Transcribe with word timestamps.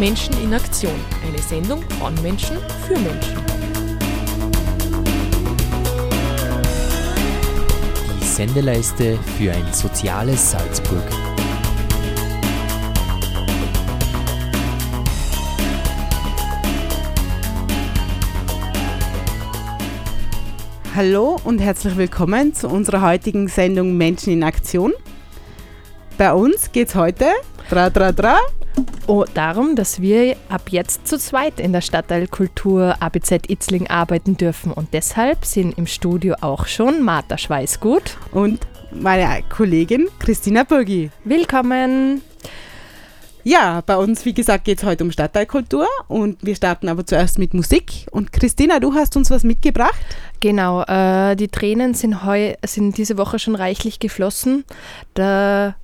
Menschen 0.00 0.34
in 0.42 0.54
Aktion. 0.54 0.98
Eine 1.28 1.36
Sendung 1.42 1.82
von 1.98 2.14
Menschen 2.22 2.56
für 2.86 2.98
Menschen. 2.98 3.36
Die 8.18 8.24
Sendeleiste 8.24 9.18
für 9.36 9.52
ein 9.52 9.70
soziales 9.74 10.52
Salzburg. 10.52 11.04
Hallo 20.96 21.38
und 21.44 21.58
herzlich 21.58 21.98
willkommen 21.98 22.54
zu 22.54 22.68
unserer 22.68 23.02
heutigen 23.02 23.48
Sendung 23.48 23.98
Menschen 23.98 24.32
in 24.32 24.44
Aktion. 24.44 24.94
Bei 26.16 26.32
uns 26.32 26.72
geht 26.72 26.88
es 26.88 26.94
heute 26.94 27.26
dra, 27.68 27.90
dra, 27.90 28.12
dra, 28.12 28.38
Oh, 29.12 29.24
darum, 29.34 29.74
dass 29.74 30.00
wir 30.00 30.36
ab 30.48 30.68
jetzt 30.70 31.08
zu 31.08 31.18
zweit 31.18 31.58
in 31.58 31.72
der 31.72 31.80
Stadtteilkultur 31.80 32.94
ABZ 33.00 33.48
Itzling 33.48 33.88
arbeiten 33.88 34.36
dürfen. 34.36 34.70
Und 34.70 34.94
deshalb 34.94 35.44
sind 35.44 35.76
im 35.76 35.88
Studio 35.88 36.36
auch 36.42 36.68
schon 36.68 37.02
Martha 37.02 37.36
Schweißgut 37.36 38.18
und 38.30 38.68
meine 38.92 39.42
Kollegin 39.48 40.06
Christina 40.20 40.62
Burgi. 40.62 41.10
Willkommen! 41.24 42.22
Ja, 43.42 43.80
bei 43.84 43.96
uns, 43.96 44.24
wie 44.24 44.32
gesagt, 44.32 44.62
geht 44.62 44.78
es 44.78 44.84
heute 44.84 45.02
um 45.02 45.10
Stadtteilkultur 45.10 45.88
und 46.06 46.38
wir 46.46 46.54
starten 46.54 46.88
aber 46.88 47.04
zuerst 47.04 47.36
mit 47.36 47.52
Musik. 47.52 48.06
Und 48.12 48.32
Christina, 48.32 48.78
du 48.78 48.94
hast 48.94 49.16
uns 49.16 49.28
was 49.28 49.42
mitgebracht? 49.42 50.06
Genau, 50.38 50.82
äh, 50.82 51.34
die 51.34 51.48
Tränen 51.48 51.94
sind, 51.94 52.24
heu, 52.24 52.54
sind 52.64 52.96
diese 52.96 53.18
Woche 53.18 53.40
schon 53.40 53.56
reichlich 53.56 53.98
geflossen. 53.98 54.64
Der 55.16 55.74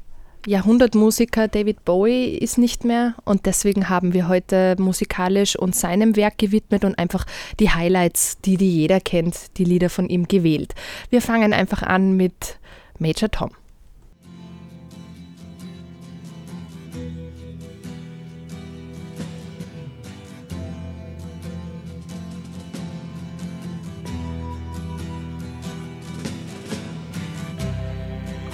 Jahrhundertmusiker 0.46 1.48
David 1.48 1.84
Bowie 1.84 2.26
ist 2.38 2.56
nicht 2.56 2.84
mehr 2.84 3.14
und 3.24 3.46
deswegen 3.46 3.88
haben 3.88 4.14
wir 4.14 4.28
heute 4.28 4.76
musikalisch 4.78 5.56
uns 5.56 5.80
seinem 5.80 6.14
Werk 6.14 6.38
gewidmet 6.38 6.84
und 6.84 6.98
einfach 6.98 7.26
die 7.58 7.70
Highlights, 7.70 8.38
die, 8.40 8.56
die 8.56 8.70
jeder 8.70 9.00
kennt, 9.00 9.58
die 9.58 9.64
Lieder 9.64 9.90
von 9.90 10.08
ihm 10.08 10.28
gewählt. 10.28 10.74
Wir 11.10 11.20
fangen 11.20 11.52
einfach 11.52 11.82
an 11.82 12.16
mit 12.16 12.58
Major 12.98 13.30
Tom. 13.30 13.50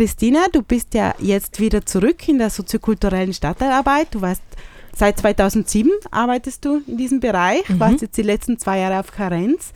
Christina, 0.00 0.46
du 0.50 0.62
bist 0.62 0.94
ja 0.94 1.14
jetzt 1.18 1.60
wieder 1.60 1.84
zurück 1.84 2.26
in 2.26 2.38
der 2.38 2.48
soziokulturellen 2.48 3.34
Stadtteilarbeit. 3.34 4.06
Du 4.12 4.22
warst 4.22 4.40
seit 4.96 5.18
2007 5.18 5.90
arbeitest 6.10 6.64
du 6.64 6.80
in 6.86 6.96
diesem 6.96 7.20
Bereich, 7.20 7.68
mhm. 7.68 7.80
warst 7.80 8.00
jetzt 8.00 8.16
die 8.16 8.22
letzten 8.22 8.58
zwei 8.58 8.78
Jahre 8.78 8.98
auf 8.98 9.12
Karenz. 9.12 9.74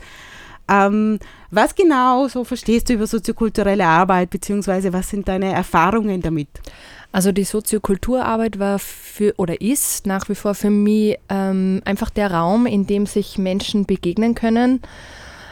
Ähm, 0.67 1.19
was 1.51 1.75
genau 1.75 2.27
so 2.27 2.43
verstehst 2.43 2.89
du 2.89 2.93
über 2.93 3.05
soziokulturelle 3.05 3.85
Arbeit, 3.85 4.31
beziehungsweise 4.31 4.93
was 4.93 5.11
sind 5.11 5.27
deine 5.27 5.53
Erfahrungen 5.53 6.23
damit? 6.23 6.49
Also 7.11 7.31
die 7.31 7.43
Soziokulturarbeit 7.43 8.57
war 8.57 8.79
für 8.79 9.35
oder 9.37 9.61
ist 9.61 10.07
nach 10.07 10.27
wie 10.27 10.33
vor 10.33 10.55
für 10.55 10.71
mich 10.71 11.19
ähm, 11.29 11.83
einfach 11.85 12.09
der 12.09 12.31
Raum, 12.31 12.65
in 12.65 12.87
dem 12.87 13.05
sich 13.05 13.37
Menschen 13.37 13.85
begegnen 13.85 14.33
können. 14.33 14.81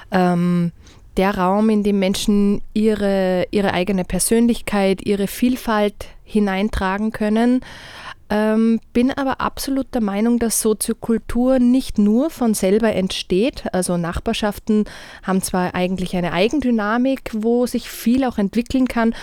Ähm, 0.09 0.72
der 1.18 1.38
Raum, 1.38 1.69
in 1.69 1.84
dem 1.84 2.00
Menschen 2.00 2.62
ihre, 2.74 3.46
ihre 3.51 3.74
eigene 3.74 4.03
Persönlichkeit, 4.03 5.06
ihre 5.06 5.28
Vielfalt 5.28 6.07
hineintragen 6.24 7.12
können. 7.12 7.62
Ähm, 8.29 8.79
bin 8.94 9.12
aber 9.12 9.41
absolut 9.41 9.94
der 9.94 10.02
Meinung, 10.02 10.40
dass 10.40 10.59
Soziokultur 10.59 11.59
nicht 11.59 12.00
nur 12.00 12.31
von 12.31 12.56
selber 12.56 12.94
entsteht. 12.94 13.66
Also 13.73 13.97
Nachbarschaften 13.97 14.85
haben 15.22 15.44
zwar 15.44 15.75
eigentlich 15.75 16.16
eine 16.16 16.31
Eigendynamik, 16.31 17.31
wo 17.35 17.68
sich 17.68 17.90
viel 17.90 18.23
auch 18.23 18.40
entwickeln 18.40 18.88
kann. 18.88 19.13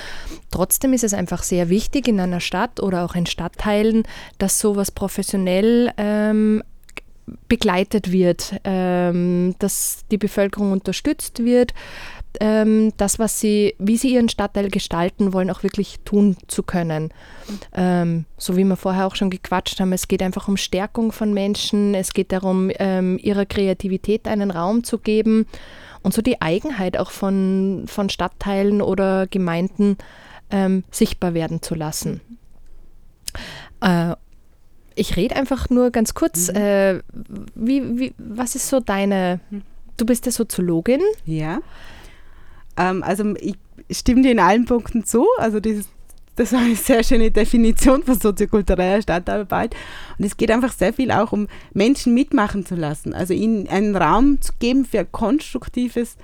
Trotzdem 0.53 0.93
ist 0.93 1.03
es 1.03 1.15
einfach 1.15 1.43
sehr 1.43 1.71
wichtig 1.71 2.07
in 2.07 2.21
einer 2.21 2.41
Stadt 2.41 2.81
oder 2.81 3.05
auch 3.05 3.17
in 3.17 3.27
Stadtteilen, 3.27 4.05
dass 4.39 4.61
sowas 4.61 4.93
professionell 4.93 5.93
ähm, 5.97 6.63
begleitet 7.49 8.13
wird, 8.13 8.55
ähm, 8.65 9.55
dass 9.59 10.05
die 10.11 10.19
Bevölkerung 10.19 10.73
unterstützt 10.73 11.45
wird, 11.45 11.75
ähm, 12.39 12.93
das, 12.97 13.19
was 13.19 13.41
sie, 13.41 13.75
wie 13.79 13.97
sie 13.97 14.15
ihren 14.15 14.29
Stadtteil 14.29 14.69
gestalten 14.71 15.33
wollen, 15.33 15.51
auch 15.51 15.63
wirklich 15.63 15.99
tun 16.05 16.37
zu 16.47 16.63
können. 16.63 17.13
Ähm, 17.75 18.27
so 18.37 18.57
wie 18.57 18.65
wir 18.65 18.77
vorher 18.77 19.07
auch 19.07 19.17
schon 19.17 19.31
gequatscht 19.31 19.81
haben, 19.81 19.93
es 19.93 20.07
geht 20.07 20.23
einfach 20.23 20.47
um 20.47 20.57
Stärkung 20.57 21.13
von 21.13 21.35
Menschen, 21.35 21.95
es 21.95 22.13
geht 22.13 22.31
darum, 22.33 22.71
ähm, 22.79 23.19
ihrer 23.21 23.47
Kreativität 23.47 24.29
einen 24.29 24.51
Raum 24.51 24.85
zu 24.85 24.99
geben 24.99 25.47
und 26.03 26.15
so 26.15 26.23
die 26.23 26.41
Eigenheit 26.41 26.97
auch 26.97 27.11
von, 27.11 27.85
von 27.87 28.09
Stadtteilen 28.09 28.81
oder 28.81 29.27
Gemeinden 29.27 29.97
ähm, 30.51 30.85
sichtbar 30.91 31.35
werden 31.35 31.63
zu 31.63 31.75
lassen. 31.75 32.21
Äh, 33.81 34.15
ich 35.01 35.17
rede 35.17 35.35
einfach 35.35 35.71
nur 35.71 35.91
ganz 35.91 36.13
kurz. 36.13 36.49
Mhm. 36.49 36.57
Äh, 36.57 37.01
wie, 37.55 37.99
wie, 37.99 38.15
was 38.19 38.55
ist 38.55 38.69
so 38.69 38.81
deine, 38.81 39.41
du 39.97 40.05
bist 40.05 40.27
ja 40.27 40.33
Soziologin. 40.33 41.01
Ja. 41.25 41.61
Ähm, 42.77 43.03
also 43.03 43.35
ich 43.37 43.57
stimme 43.91 44.21
dir 44.21 44.33
in 44.33 44.41
allen 44.41 44.67
Punkten 44.67 45.05
zu. 45.05 45.27
Also 45.39 45.59
dieses 45.59 45.89
Das 46.37 46.53
war 46.53 46.61
eine 46.61 46.77
sehr 46.77 47.03
schöne 47.03 47.31
Definition 47.31 48.03
von 48.03 48.21
soziokultureller 48.21 49.01
Stadtarbeit. 49.01 49.75
Und 50.19 50.27
es 50.27 50.37
geht 50.37 50.51
einfach 50.51 50.73
sehr 50.73 50.93
viel 50.93 51.11
auch 51.11 51.33
um 51.33 51.49
Menschen 51.73 52.13
mitmachen 52.13 52.67
zu 52.67 52.75
lassen. 52.75 53.15
Also 53.15 53.33
ihnen 53.33 53.69
einen 53.69 53.97
Raum 53.97 54.43
zu 54.43 54.53
geben 54.59 54.85
für 54.85 55.07
konstruktives, 55.07 56.19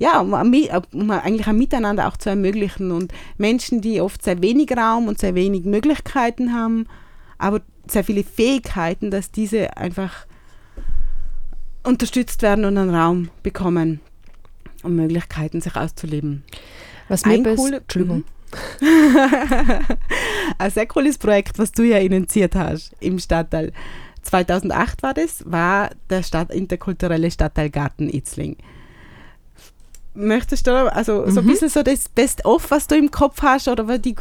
ja, 0.00 0.20
um, 0.20 0.32
um 0.32 1.10
eigentlich 1.12 1.46
ein 1.46 1.58
Miteinander 1.58 2.08
auch 2.08 2.16
zu 2.16 2.30
ermöglichen. 2.30 2.90
Und 2.90 3.12
Menschen, 3.36 3.80
die 3.80 4.00
oft 4.00 4.24
sehr 4.24 4.42
wenig 4.42 4.76
Raum 4.76 5.06
und 5.06 5.20
sehr 5.20 5.36
wenig 5.36 5.64
Möglichkeiten 5.64 6.52
haben, 6.52 6.86
aber 7.38 7.62
sehr 7.92 8.04
viele 8.04 8.24
Fähigkeiten, 8.24 9.10
dass 9.10 9.30
diese 9.30 9.76
einfach 9.76 10.26
unterstützt 11.82 12.42
werden 12.42 12.64
und 12.64 12.76
einen 12.76 12.94
Raum 12.94 13.30
bekommen, 13.42 14.00
um 14.82 14.96
Möglichkeiten 14.96 15.60
sich 15.60 15.76
auszuleben. 15.76 16.44
Was 17.08 17.24
mir 17.24 17.34
Ein 17.34 17.58
cool, 17.58 17.74
Entschuldigung. 17.74 18.24
Ein 20.58 20.70
sehr 20.70 20.86
cooles 20.86 21.18
Projekt, 21.18 21.58
was 21.58 21.72
du 21.72 21.82
ja 21.82 21.98
initiiert 21.98 22.54
hast 22.54 22.92
im 23.00 23.18
Stadtteil. 23.18 23.72
2008 24.22 25.02
war 25.02 25.14
das, 25.14 25.42
war 25.46 25.90
der 26.10 26.22
Stadt, 26.22 26.50
interkulturelle 26.50 27.30
Stadtteil 27.30 27.70
Garten 27.70 28.08
Itzling. 28.08 28.56
Möchtest 30.14 30.66
du 30.66 30.92
also 30.92 31.30
so 31.30 31.40
ein 31.40 31.46
mhm. 31.46 31.50
bisschen 31.50 31.68
so 31.68 31.82
das 31.82 32.08
Best-of, 32.08 32.70
was 32.70 32.88
du 32.88 32.96
im 32.96 33.10
Kopf 33.10 33.42
hast, 33.42 33.68
oder 33.68 33.98
die 33.98 34.14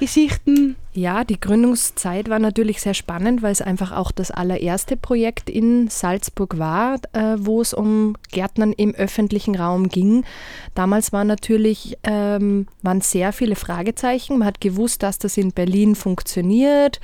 Gründungsgeschichten? 0.00 0.76
Ja, 0.92 1.22
die 1.22 1.38
Gründungszeit 1.38 2.28
war 2.28 2.40
natürlich 2.40 2.80
sehr 2.80 2.94
spannend, 2.94 3.42
weil 3.42 3.52
es 3.52 3.62
einfach 3.62 3.92
auch 3.92 4.10
das 4.10 4.32
allererste 4.32 4.96
Projekt 4.96 5.48
in 5.48 5.86
Salzburg 5.86 6.58
war, 6.58 6.96
äh, 7.12 7.36
wo 7.38 7.60
es 7.60 7.72
um 7.72 8.16
Gärtnern 8.32 8.72
im 8.72 8.92
öffentlichen 8.96 9.54
Raum 9.54 9.88
ging. 9.88 10.24
Damals 10.74 11.12
war 11.12 11.22
natürlich, 11.22 11.96
ähm, 12.02 12.66
waren 12.82 13.02
sehr 13.02 13.32
viele 13.32 13.54
Fragezeichen. 13.54 14.38
Man 14.38 14.48
hat 14.48 14.60
gewusst, 14.60 15.04
dass 15.04 15.20
das 15.20 15.36
in 15.36 15.52
Berlin 15.52 15.94
funktioniert, 15.94 16.98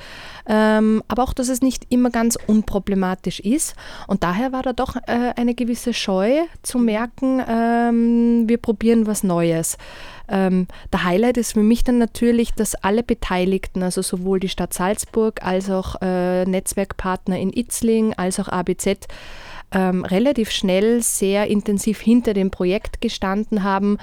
ähm, 0.47 1.01
aber 1.07 1.23
auch, 1.23 1.33
dass 1.33 1.47
es 1.47 1.61
nicht 1.61 1.85
immer 1.87 2.09
ganz 2.09 2.37
unproblematisch 2.47 3.39
ist. 3.39 3.73
Und 4.07 4.23
daher 4.23 4.51
war 4.51 4.63
da 4.63 4.73
doch 4.73 4.97
äh, 4.97 5.33
eine 5.37 5.55
gewisse 5.55 5.93
Scheu 5.93 6.41
zu 6.61 6.77
merken, 6.77 7.41
ähm, 7.47 8.49
wir 8.49 8.57
probieren 8.57 9.07
was 9.07 9.23
Neues. 9.23 9.77
Ähm, 10.29 10.67
der 10.91 11.03
Highlight 11.03 11.37
ist 11.37 11.53
für 11.53 11.63
mich 11.63 11.83
dann 11.83 11.97
natürlich, 11.97 12.53
dass 12.53 12.75
alle 12.75 13.03
Beteiligten, 13.03 13.83
also 13.83 14.01
sowohl 14.01 14.39
die 14.39 14.49
Stadt 14.49 14.73
Salzburg 14.73 15.43
als 15.43 15.69
auch 15.69 15.95
äh, 16.01 16.45
Netzwerkpartner 16.45 17.39
in 17.39 17.53
Itzling, 17.53 18.13
als 18.13 18.39
auch 18.39 18.47
ABZ, 18.47 19.07
ähm, 19.71 20.05
relativ 20.05 20.51
schnell 20.51 21.01
sehr 21.01 21.47
intensiv 21.47 21.99
hinter 21.99 22.33
dem 22.33 22.51
Projekt 22.51 23.01
gestanden 23.01 23.63
haben 23.63 23.97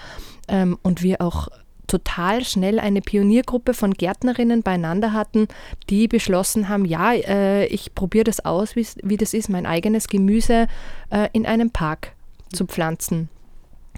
ähm, 0.49 0.79
und 0.83 1.03
wir 1.03 1.21
auch 1.21 1.49
total 1.87 2.45
schnell 2.45 2.81
eine 2.81 3.03
Pioniergruppe 3.03 3.75
von 3.75 3.93
Gärtnerinnen 3.93 4.63
beieinander 4.63 5.13
hatten, 5.13 5.49
die 5.91 6.09
beschlossen 6.09 6.69
haben, 6.69 6.85
ja, 6.85 7.13
äh, 7.13 7.67
ich 7.67 7.95
probiere 7.95 8.25
das 8.25 8.45
aus, 8.45 8.75
wie 8.77 9.17
das 9.17 9.35
ist, 9.35 9.49
mein 9.49 9.67
eigenes 9.67 10.09
Gemüse 10.09 10.67
äh, 11.11 11.29
in 11.33 11.47
einem 11.47 11.71
Park 11.71 12.13
zu 12.53 12.67
pflanzen. 12.67 13.29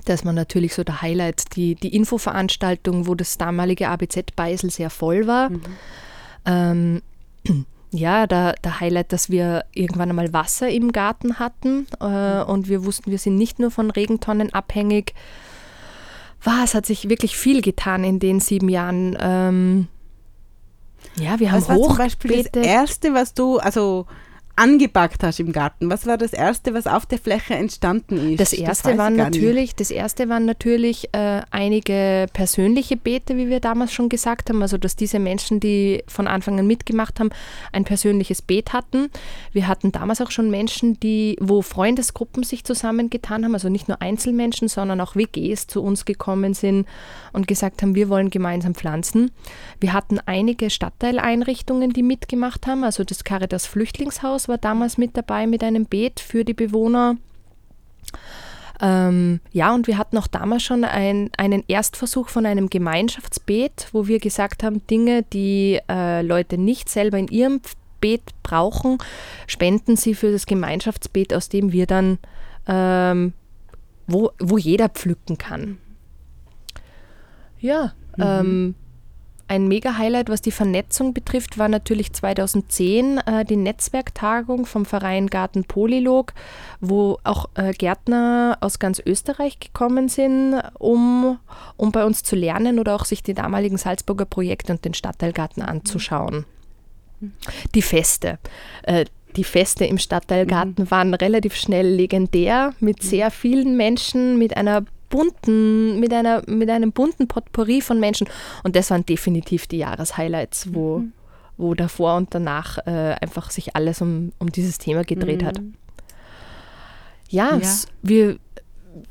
Das 0.06 0.24
war 0.24 0.32
natürlich 0.32 0.74
so 0.74 0.84
der 0.84 1.02
Highlight, 1.02 1.56
die, 1.56 1.74
die 1.74 1.94
Infoveranstaltung, 1.94 3.06
wo 3.06 3.14
das 3.14 3.38
damalige 3.38 3.88
ABZ 3.88 4.34
Beisel 4.36 4.70
sehr 4.70 4.88
voll 4.88 5.26
war. 5.26 5.50
Mhm. 5.50 5.62
Ähm, 6.46 7.02
ja, 7.90 8.26
der, 8.26 8.54
der 8.54 8.80
Highlight, 8.80 9.12
dass 9.12 9.30
wir 9.30 9.64
irgendwann 9.72 10.10
einmal 10.10 10.32
Wasser 10.32 10.68
im 10.68 10.92
Garten 10.92 11.38
hatten 11.38 11.86
äh, 12.00 12.44
mhm. 12.44 12.50
und 12.50 12.68
wir 12.68 12.84
wussten, 12.84 13.10
wir 13.10 13.18
sind 13.18 13.36
nicht 13.36 13.58
nur 13.58 13.70
von 13.70 13.90
Regentonnen 13.90 14.54
abhängig. 14.54 15.14
Was 16.42 16.74
hat 16.74 16.86
sich 16.86 17.08
wirklich 17.08 17.36
viel 17.36 17.60
getan 17.60 18.04
in 18.04 18.20
den 18.20 18.38
sieben 18.38 18.68
Jahren. 18.68 19.16
Ähm, 19.20 19.88
ja, 21.16 21.40
wir 21.40 21.50
haben 21.50 21.62
was 21.62 21.68
war 21.68 21.80
zum 21.80 21.96
Beispiel 21.96 22.44
das 22.44 22.64
erste, 22.64 23.12
was 23.14 23.34
du, 23.34 23.58
also 23.58 24.06
angepackt 24.56 25.22
hast 25.22 25.38
im 25.38 25.52
Garten? 25.52 25.90
Was 25.90 26.06
war 26.06 26.16
das 26.16 26.32
erste, 26.32 26.74
was 26.74 26.86
auf 26.86 27.06
der 27.06 27.18
Fläche 27.18 27.54
entstanden 27.54 28.32
ist? 28.32 28.40
Das 28.40 28.52
erste 28.52 28.90
das 28.90 28.98
waren 28.98 29.14
natürlich, 29.14 29.74
das 29.74 29.90
erste 29.90 30.28
waren 30.28 30.46
natürlich 30.46 31.10
äh, 31.12 31.42
einige 31.50 32.26
persönliche 32.32 32.96
Beete, 32.96 33.36
wie 33.36 33.48
wir 33.48 33.60
damals 33.60 33.92
schon 33.92 34.08
gesagt 34.08 34.48
haben, 34.48 34.62
also 34.62 34.78
dass 34.78 34.96
diese 34.96 35.18
Menschen, 35.18 35.60
die 35.60 36.02
von 36.08 36.26
Anfang 36.26 36.58
an 36.58 36.66
mitgemacht 36.66 37.20
haben, 37.20 37.30
ein 37.72 37.84
persönliches 37.84 38.40
Beet 38.40 38.72
hatten. 38.72 39.10
Wir 39.52 39.68
hatten 39.68 39.92
damals 39.92 40.20
auch 40.22 40.30
schon 40.30 40.50
Menschen, 40.50 40.98
die, 41.00 41.36
wo 41.40 41.60
Freundesgruppen 41.60 42.42
sich 42.42 42.64
zusammengetan 42.64 43.44
haben, 43.44 43.54
also 43.54 43.68
nicht 43.68 43.88
nur 43.88 44.00
Einzelmenschen, 44.00 44.68
sondern 44.68 45.00
auch 45.00 45.16
WGs 45.16 45.66
zu 45.66 45.82
uns 45.82 46.06
gekommen 46.06 46.54
sind 46.54 46.86
und 47.32 47.46
gesagt 47.46 47.82
haben, 47.82 47.94
wir 47.94 48.08
wollen 48.08 48.30
gemeinsam 48.30 48.74
pflanzen. 48.74 49.30
Wir 49.80 49.92
hatten 49.92 50.18
einige 50.24 50.70
Stadtteileinrichtungen, 50.70 51.92
die 51.92 52.02
mitgemacht 52.02 52.66
haben, 52.66 52.82
also 52.82 53.04
das 53.04 53.22
Caritas 53.22 53.66
Flüchtlingshaus 53.66 54.45
war 54.48 54.58
damals 54.58 54.98
mit 54.98 55.16
dabei 55.16 55.46
mit 55.46 55.62
einem 55.62 55.86
Beet 55.86 56.20
für 56.20 56.44
die 56.44 56.54
Bewohner. 56.54 57.16
Ähm, 58.80 59.40
ja, 59.52 59.74
und 59.74 59.86
wir 59.86 59.96
hatten 59.96 60.18
auch 60.18 60.26
damals 60.26 60.62
schon 60.62 60.84
ein, 60.84 61.30
einen 61.38 61.64
Erstversuch 61.66 62.28
von 62.28 62.44
einem 62.44 62.68
Gemeinschaftsbeet, 62.68 63.88
wo 63.92 64.06
wir 64.06 64.18
gesagt 64.18 64.62
haben, 64.62 64.86
Dinge, 64.86 65.22
die 65.22 65.80
äh, 65.88 66.22
Leute 66.22 66.58
nicht 66.58 66.90
selber 66.90 67.18
in 67.18 67.28
ihrem 67.28 67.60
Beet 68.00 68.22
brauchen, 68.42 68.98
spenden 69.46 69.96
sie 69.96 70.14
für 70.14 70.30
das 70.30 70.46
Gemeinschaftsbeet, 70.46 71.32
aus 71.32 71.48
dem 71.48 71.72
wir 71.72 71.86
dann, 71.86 72.18
ähm, 72.66 73.32
wo, 74.06 74.30
wo 74.38 74.58
jeder 74.58 74.90
pflücken 74.90 75.38
kann. 75.38 75.78
Ja, 77.58 77.94
mhm. 78.16 78.24
ähm, 78.24 78.74
ein 79.48 79.68
Mega-Highlight, 79.68 80.28
was 80.28 80.42
die 80.42 80.50
Vernetzung 80.50 81.14
betrifft, 81.14 81.58
war 81.58 81.68
natürlich 81.68 82.12
2010 82.12 83.18
äh, 83.18 83.44
die 83.44 83.56
Netzwerktagung 83.56 84.66
vom 84.66 84.84
Verein 84.84 85.28
Garten 85.28 85.64
Polylog, 85.64 86.32
wo 86.80 87.18
auch 87.24 87.48
äh, 87.54 87.72
Gärtner 87.72 88.58
aus 88.60 88.78
ganz 88.78 89.00
Österreich 89.04 89.60
gekommen 89.60 90.08
sind, 90.08 90.60
um, 90.78 91.38
um 91.76 91.92
bei 91.92 92.04
uns 92.04 92.22
zu 92.22 92.36
lernen 92.36 92.78
oder 92.78 92.94
auch 92.94 93.04
sich 93.04 93.22
die 93.22 93.34
damaligen 93.34 93.78
Salzburger 93.78 94.24
Projekte 94.24 94.72
und 94.72 94.84
den 94.84 94.94
Stadtteilgarten 94.94 95.62
anzuschauen. 95.62 96.44
Die 97.74 97.82
Feste. 97.82 98.38
Äh, 98.82 99.06
die 99.36 99.44
Feste 99.44 99.84
im 99.84 99.98
Stadtteilgarten 99.98 100.84
mhm. 100.84 100.90
waren 100.90 101.14
relativ 101.14 101.54
schnell 101.54 101.86
legendär 101.86 102.72
mit 102.80 103.02
sehr 103.02 103.30
vielen 103.30 103.76
Menschen, 103.76 104.38
mit 104.38 104.56
einer 104.56 104.84
bunten, 105.08 106.00
mit, 106.00 106.12
einer, 106.12 106.42
mit 106.46 106.70
einem 106.70 106.92
bunten 106.92 107.28
Potpourri 107.28 107.80
von 107.80 108.00
Menschen. 108.00 108.28
Und 108.62 108.76
das 108.76 108.90
waren 108.90 109.06
definitiv 109.06 109.66
die 109.66 109.78
Jahreshighlights, 109.78 110.74
wo, 110.74 110.98
mhm. 110.98 111.12
wo 111.56 111.74
davor 111.74 112.16
und 112.16 112.34
danach 112.34 112.78
äh, 112.86 113.16
einfach 113.20 113.50
sich 113.50 113.76
alles 113.76 114.00
um, 114.00 114.32
um 114.38 114.50
dieses 114.50 114.78
Thema 114.78 115.04
gedreht 115.04 115.42
mhm. 115.42 115.46
hat. 115.46 115.60
Ja, 117.28 117.56
ja. 117.56 117.68
wir 118.02 118.38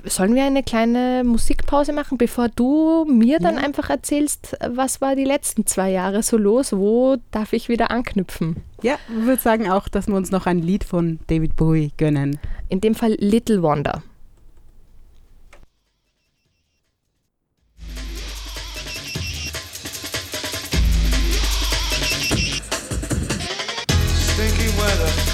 sollen 0.04 0.36
wir 0.36 0.44
eine 0.44 0.64
kleine 0.64 1.24
Musikpause 1.24 1.94
machen, 1.94 2.18
bevor 2.18 2.50
du 2.50 3.06
mir 3.06 3.40
dann 3.40 3.56
ja. 3.56 3.62
einfach 3.62 3.90
erzählst, 3.90 4.58
was 4.68 5.02
war 5.02 5.16
die 5.16 5.26
letzten 5.26 5.66
zwei 5.66 5.92
Jahre 5.92 6.24
so 6.24 6.38
los? 6.38 6.74
Wo 6.74 7.18
darf 7.32 7.54
ich 7.54 7.70
wieder 7.70 7.92
anknüpfen? 7.92 8.58
Ja, 8.82 8.96
ich 9.10 9.26
würde 9.26 9.42
sagen 9.42 9.70
auch, 9.70 9.88
dass 9.88 10.08
wir 10.08 10.16
uns 10.16 10.32
noch 10.32 10.46
ein 10.46 10.60
Lied 10.60 10.84
von 10.84 11.20
David 11.28 11.56
Bowie 11.56 11.92
gönnen. 11.98 12.40
In 12.70 12.82
dem 12.82 12.96
Fall 12.96 13.16
Little 13.20 13.62
Wonder. 13.62 14.02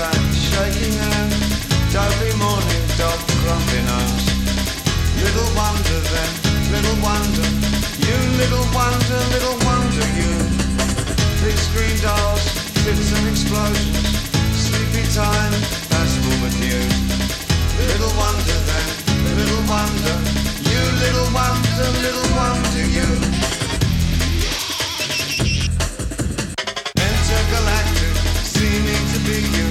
Shaking 0.10 0.98
hands, 0.98 1.94
dopey 1.94 2.34
morning 2.42 2.86
dog 2.98 3.22
grumpy 3.46 3.82
nose. 3.86 4.26
Little 5.22 5.50
wonder 5.54 6.00
then, 6.10 6.32
little 6.74 6.98
wonder, 7.06 7.46
you 8.02 8.18
little 8.42 8.66
wonder, 8.74 9.20
little 9.30 9.58
wonder 9.62 10.06
you. 10.18 10.34
Big 11.46 11.54
screen 11.54 11.94
dolls, 12.02 12.42
fits 12.82 13.14
and 13.14 13.30
explosions, 13.30 14.02
sleepy 14.58 15.06
time, 15.14 15.54
bashful 15.94 16.34
with 16.42 16.58
you. 16.66 16.82
Little 17.86 18.14
wonder 18.18 18.58
then, 18.70 18.88
little 19.38 19.64
wonder, 19.70 20.18
you 20.66 20.82
little 20.98 21.30
wonder, 21.30 21.88
little 22.02 22.30
wonder 22.34 22.86
you. 22.90 23.10
Intergalactic, 26.98 28.16
seeming 28.50 29.04
to 29.14 29.20
be 29.30 29.38
you. 29.58 29.71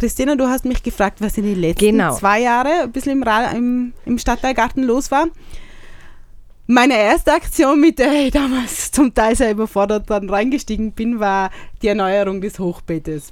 Christina, 0.00 0.34
du 0.34 0.48
hast 0.48 0.64
mich 0.64 0.82
gefragt, 0.82 1.20
was 1.20 1.36
in 1.36 1.44
den 1.44 1.60
letzten 1.60 1.84
Genau. 1.84 2.14
zwei 2.16 2.40
Jahren 2.40 2.84
ein 2.84 2.90
bisschen 2.90 3.12
im, 3.12 3.22
Ra 3.22 3.50
im, 3.50 3.92
im 4.06 4.18
Stadtteilgarten 4.18 4.82
los 4.82 5.10
war. 5.10 5.26
Meine 6.66 6.96
erste 6.96 7.34
Aktion, 7.34 7.78
mit 7.78 7.98
der 7.98 8.12
ich 8.12 8.30
damals 8.32 8.90
zum 8.92 9.12
Teil 9.12 9.36
sehr 9.36 9.50
überfordert 9.50 10.08
dann 10.08 10.30
reingestiegen 10.30 10.92
bin, 10.92 11.20
war 11.20 11.50
die 11.82 11.88
Erneuerung 11.88 12.40
des 12.40 12.58
Hochbeetes. 12.58 13.28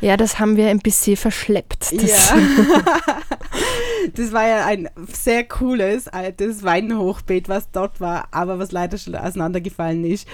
Ja, 0.00 0.16
das 0.16 0.38
haben 0.38 0.56
wir 0.56 0.68
ein 0.68 0.78
bisschen 0.78 1.18
verschleppt. 1.18 1.92
Das, 1.92 2.30
Ja. 2.30 2.38
das 4.14 4.32
war 4.32 4.48
ja 4.48 4.64
ein 4.64 4.88
sehr 5.12 5.44
cooles 5.44 6.08
altes 6.08 6.62
Weinhochbeet, 6.62 7.50
was 7.50 7.70
dort 7.70 8.00
war, 8.00 8.28
aber 8.30 8.58
was 8.58 8.72
leider 8.72 8.96
schon 8.96 9.16
auseinandergefallen 9.16 10.04
ist. 10.06 10.26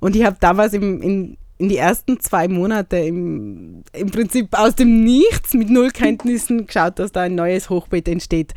Und 0.00 0.14
ich 0.14 0.24
habe 0.24 0.36
damals 0.38 0.74
im, 0.74 1.00
in, 1.00 1.38
in 1.58 1.68
die 1.68 1.76
ersten 1.76 2.20
zwei 2.20 2.46
Monate 2.48 2.96
im, 2.98 3.82
im 3.92 4.10
Prinzip 4.10 4.56
aus 4.56 4.76
dem 4.76 5.02
Nichts 5.02 5.54
mit 5.54 5.70
null 5.70 5.90
Kenntnissen 5.90 6.66
geschaut, 6.66 6.98
dass 6.98 7.12
da 7.12 7.22
ein 7.22 7.34
neues 7.34 7.68
Hochbeet 7.68 8.08
entsteht. 8.08 8.54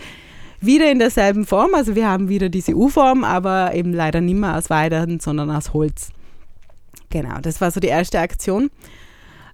Wieder 0.60 0.91
in 0.91 1.00
derselben 1.00 1.48
Form, 1.48 1.74
also 1.74 1.96
wir 1.96 2.08
haben 2.08 2.29
wieder 2.29 2.50
diese 2.50 2.75
U-Form, 2.75 3.24
aber 3.24 3.74
eben 3.74 3.93
leider 3.93 4.22
nicht 4.22 4.38
mehr 4.38 4.55
aus 4.55 4.70
Weidern, 4.70 5.20
sondern 5.20 5.50
aus 5.50 5.74
Holz. 5.74 6.10
Genau, 7.10 7.39
das 7.41 7.60
war 7.60 7.72
so 7.72 7.79
die 7.79 7.88
erste 7.88 8.20
Aktion. 8.20 8.70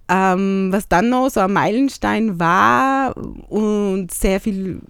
Ähm, 0.09 0.69
was 0.71 0.89
dann 0.89 1.09
noch 1.09 1.29
so 1.29 1.39
ein 1.39 1.53
Meilenstein 1.53 2.39
war 2.39 3.15
und 3.15 4.11
sehr 4.11 4.41
viel 4.41 4.81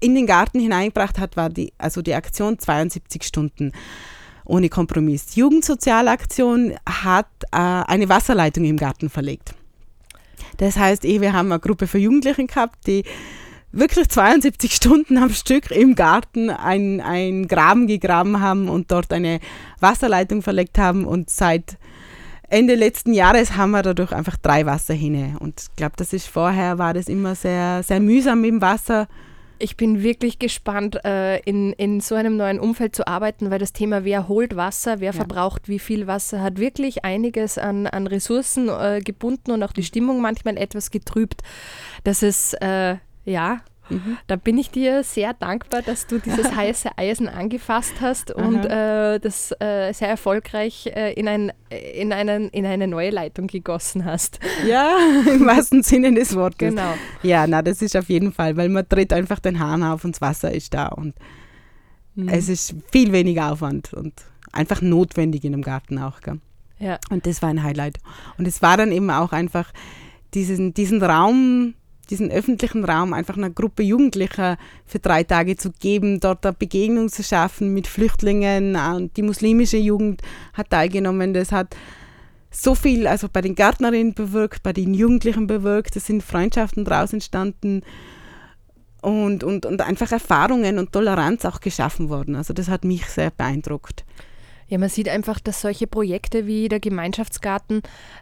in 0.00 0.14
den 0.14 0.26
Garten 0.26 0.60
hineingebracht 0.60 1.18
hat, 1.18 1.36
war 1.36 1.48
die, 1.48 1.72
also 1.78 2.02
die 2.02 2.14
Aktion 2.14 2.58
72 2.58 3.22
Stunden 3.24 3.72
ohne 4.48 4.68
Kompromiss. 4.68 5.36
Jugendsozialaktion 5.36 6.74
hat 6.84 7.28
äh, 7.52 7.56
eine 7.56 8.08
Wasserleitung 8.08 8.64
im 8.64 8.76
Garten 8.76 9.10
verlegt. 9.10 9.54
Das 10.56 10.76
heißt, 10.76 11.04
eh, 11.04 11.20
wir 11.20 11.32
haben 11.32 11.52
eine 11.52 11.60
Gruppe 11.60 11.86
für 11.86 11.98
Jugendlichen 11.98 12.48
gehabt, 12.48 12.86
die 12.86 13.04
wirklich 13.70 14.08
72 14.08 14.72
Stunden 14.74 15.18
am 15.18 15.30
Stück 15.30 15.70
im 15.70 15.94
Garten 15.94 16.50
ein, 16.50 17.00
ein 17.00 17.46
Graben 17.46 17.86
gegraben 17.86 18.40
haben 18.40 18.68
und 18.68 18.90
dort 18.90 19.12
eine 19.12 19.40
Wasserleitung 19.80 20.42
verlegt 20.42 20.78
haben 20.78 21.04
und 21.04 21.30
seit 21.30 21.76
Ende 22.50 22.76
letzten 22.76 23.12
Jahres 23.12 23.56
haben 23.56 23.72
wir 23.72 23.82
dadurch 23.82 24.12
einfach 24.12 24.38
drei 24.38 24.64
Wasserhähne 24.64 25.36
und 25.38 25.60
ich 25.60 25.76
glaube, 25.76 25.94
das 25.96 26.14
ist 26.14 26.26
vorher 26.26 26.78
war 26.78 26.94
das 26.94 27.08
immer 27.08 27.34
sehr, 27.34 27.82
sehr 27.82 28.00
mühsam 28.00 28.40
mit 28.40 28.50
dem 28.50 28.62
Wasser. 28.62 29.06
Ich 29.58 29.76
bin 29.76 30.02
wirklich 30.02 30.38
gespannt, 30.38 31.04
äh, 31.04 31.38
in, 31.40 31.72
in 31.74 32.00
so 32.00 32.14
einem 32.14 32.36
neuen 32.36 32.60
Umfeld 32.60 32.94
zu 32.94 33.06
arbeiten, 33.06 33.50
weil 33.50 33.58
das 33.58 33.72
Thema, 33.72 34.04
wer 34.04 34.28
holt 34.28 34.56
Wasser, 34.56 35.00
wer 35.00 35.12
verbraucht 35.12 35.68
wie 35.68 35.78
viel 35.78 36.06
Wasser, 36.06 36.42
hat 36.42 36.58
wirklich 36.58 37.04
einiges 37.04 37.58
an, 37.58 37.86
an 37.86 38.06
Ressourcen 38.06 38.68
äh, 38.68 39.00
gebunden 39.04 39.50
und 39.50 39.62
auch 39.62 39.72
die 39.72 39.82
Stimmung 39.82 40.20
manchmal 40.20 40.56
etwas 40.56 40.90
getrübt. 40.90 41.42
Das 42.04 42.22
ist, 42.22 42.54
äh, 42.62 42.96
ja, 43.24 43.60
da 44.26 44.36
bin 44.36 44.58
ich 44.58 44.70
dir 44.70 45.02
sehr 45.02 45.34
dankbar, 45.34 45.82
dass 45.82 46.06
du 46.06 46.18
dieses 46.18 46.52
heiße 46.56 46.90
Eisen 46.96 47.28
angefasst 47.28 47.94
hast 48.00 48.30
und 48.30 48.64
äh, 48.64 49.18
das 49.18 49.52
äh, 49.60 49.92
sehr 49.92 50.08
erfolgreich 50.08 50.86
äh, 50.86 51.12
in, 51.14 51.28
ein, 51.28 51.52
in, 51.70 52.12
einen, 52.12 52.48
in 52.50 52.66
eine 52.66 52.86
neue 52.86 53.10
Leitung 53.10 53.46
gegossen 53.46 54.04
hast. 54.04 54.40
Ja, 54.66 54.96
im 55.26 55.46
wahrsten 55.46 55.82
Sinne 55.82 56.12
des 56.12 56.34
Wortes. 56.34 56.70
Genau. 56.70 56.94
Ja, 57.22 57.46
na, 57.46 57.62
das 57.62 57.80
ist 57.80 57.96
auf 57.96 58.08
jeden 58.08 58.32
Fall, 58.32 58.56
weil 58.56 58.68
man 58.68 58.84
dreht 58.88 59.12
einfach 59.12 59.38
den 59.38 59.60
Hahn 59.60 59.82
auf 59.82 60.04
und 60.04 60.16
das 60.16 60.20
Wasser 60.20 60.52
ist 60.52 60.74
da 60.74 60.88
und 60.88 61.14
es 62.26 62.48
ist 62.48 62.74
viel 62.90 63.12
weniger 63.12 63.52
Aufwand 63.52 63.94
und 63.94 64.12
einfach 64.52 64.82
notwendig 64.82 65.44
in 65.44 65.54
einem 65.54 65.62
Garten 65.62 65.98
auch. 65.98 66.20
Gell? 66.20 66.40
Ja. 66.78 66.98
Und 67.10 67.26
das 67.26 67.42
war 67.42 67.48
ein 67.48 67.62
Highlight. 67.62 67.98
Und 68.38 68.48
es 68.48 68.62
war 68.62 68.76
dann 68.76 68.92
eben 68.92 69.10
auch 69.10 69.32
einfach 69.32 69.72
diesen, 70.34 70.74
diesen 70.74 71.02
Raum, 71.02 71.74
diesen 72.10 72.30
öffentlichen 72.30 72.84
Raum 72.84 73.12
einfach 73.12 73.36
einer 73.36 73.50
Gruppe 73.50 73.82
Jugendlicher 73.82 74.56
für 74.86 74.98
drei 74.98 75.24
Tage 75.24 75.56
zu 75.56 75.70
geben, 75.72 76.20
dort 76.20 76.44
eine 76.46 76.54
Begegnung 76.54 77.08
zu 77.08 77.22
schaffen 77.22 77.74
mit 77.74 77.86
Flüchtlingen. 77.86 78.76
Und 78.76 79.16
die 79.16 79.22
muslimische 79.22 79.76
Jugend 79.76 80.22
hat 80.54 80.70
teilgenommen. 80.70 81.34
Das 81.34 81.52
hat 81.52 81.76
so 82.50 82.74
viel, 82.74 83.06
also 83.06 83.28
bei 83.30 83.40
den 83.40 83.54
Gärtnerinnen 83.54 84.14
bewirkt, 84.14 84.62
bei 84.62 84.72
den 84.72 84.94
Jugendlichen 84.94 85.46
bewirkt. 85.46 85.96
Es 85.96 86.06
sind 86.06 86.22
Freundschaften 86.22 86.84
daraus 86.84 87.12
entstanden 87.12 87.82
und, 89.02 89.44
und, 89.44 89.66
und 89.66 89.80
einfach 89.80 90.12
Erfahrungen 90.12 90.78
und 90.78 90.92
Toleranz 90.92 91.44
auch 91.44 91.60
geschaffen 91.60 92.08
worden. 92.08 92.36
Also 92.36 92.54
das 92.54 92.68
hat 92.68 92.84
mich 92.84 93.06
sehr 93.06 93.30
beeindruckt. 93.30 94.04
Ja, 94.70 94.76
man 94.76 94.90
sieht 94.90 95.08
einfach, 95.08 95.40
dass 95.40 95.62
solche 95.62 95.86
Projekte 95.86 96.46
wie 96.46 96.68
der 96.68 96.78
Gemeinschaftsgarten 96.78 97.80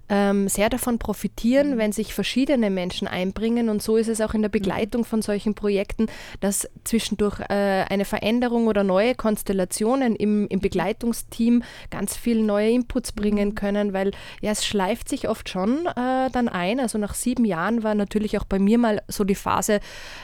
ähm, 0.09 0.49
sehr 0.49 0.69
davon 0.69 1.01
profitieren, 1.01 1.77
wenn 1.77 1.91
sich 1.91 2.15
verschiedene 2.15 2.71
Menschen 2.71 3.09
einbringen. 3.09 3.69
Und 3.69 3.83
so 3.83 3.97
ist 3.97 4.07
es 4.07 4.21
auch 4.21 4.33
in 4.33 4.43
der 4.43 4.49
Begleitung 4.49 5.05
von 5.05 5.23
solchen 5.23 5.57
Projekten, 5.57 6.07
dass 6.39 6.69
zwischendurch 6.85 7.41
äh, 7.41 7.85
eine 7.89 8.05
Veränderung 8.05 8.69
oder 8.69 8.85
neue 8.85 9.17
Konstellationen 9.17 10.15
im, 10.15 10.47
im 10.47 10.61
Begleitungsteam 10.61 11.65
ganz 11.91 12.17
viel 12.17 12.41
neue 12.43 12.71
Inputs 12.71 13.11
bringen 13.11 13.57
können, 13.57 13.93
weil 13.93 14.13
ja, 14.41 14.53
es 14.53 14.65
schleift 14.65 15.09
sich 15.09 15.29
oft 15.29 15.49
schon 15.49 15.87
äh, 15.87 16.31
dann 16.31 16.49
ein. 16.49 16.79
Also 16.79 16.97
nach 16.99 17.15
sieben 17.15 17.45
Jahren 17.45 17.83
war 17.83 17.97
natürlich 17.97 18.39
auch 18.39 18.45
bei 18.45 18.61
mir 18.61 18.79
mal 18.79 19.03
so 19.09 19.25
die 19.25 19.35
Phase 19.35 19.81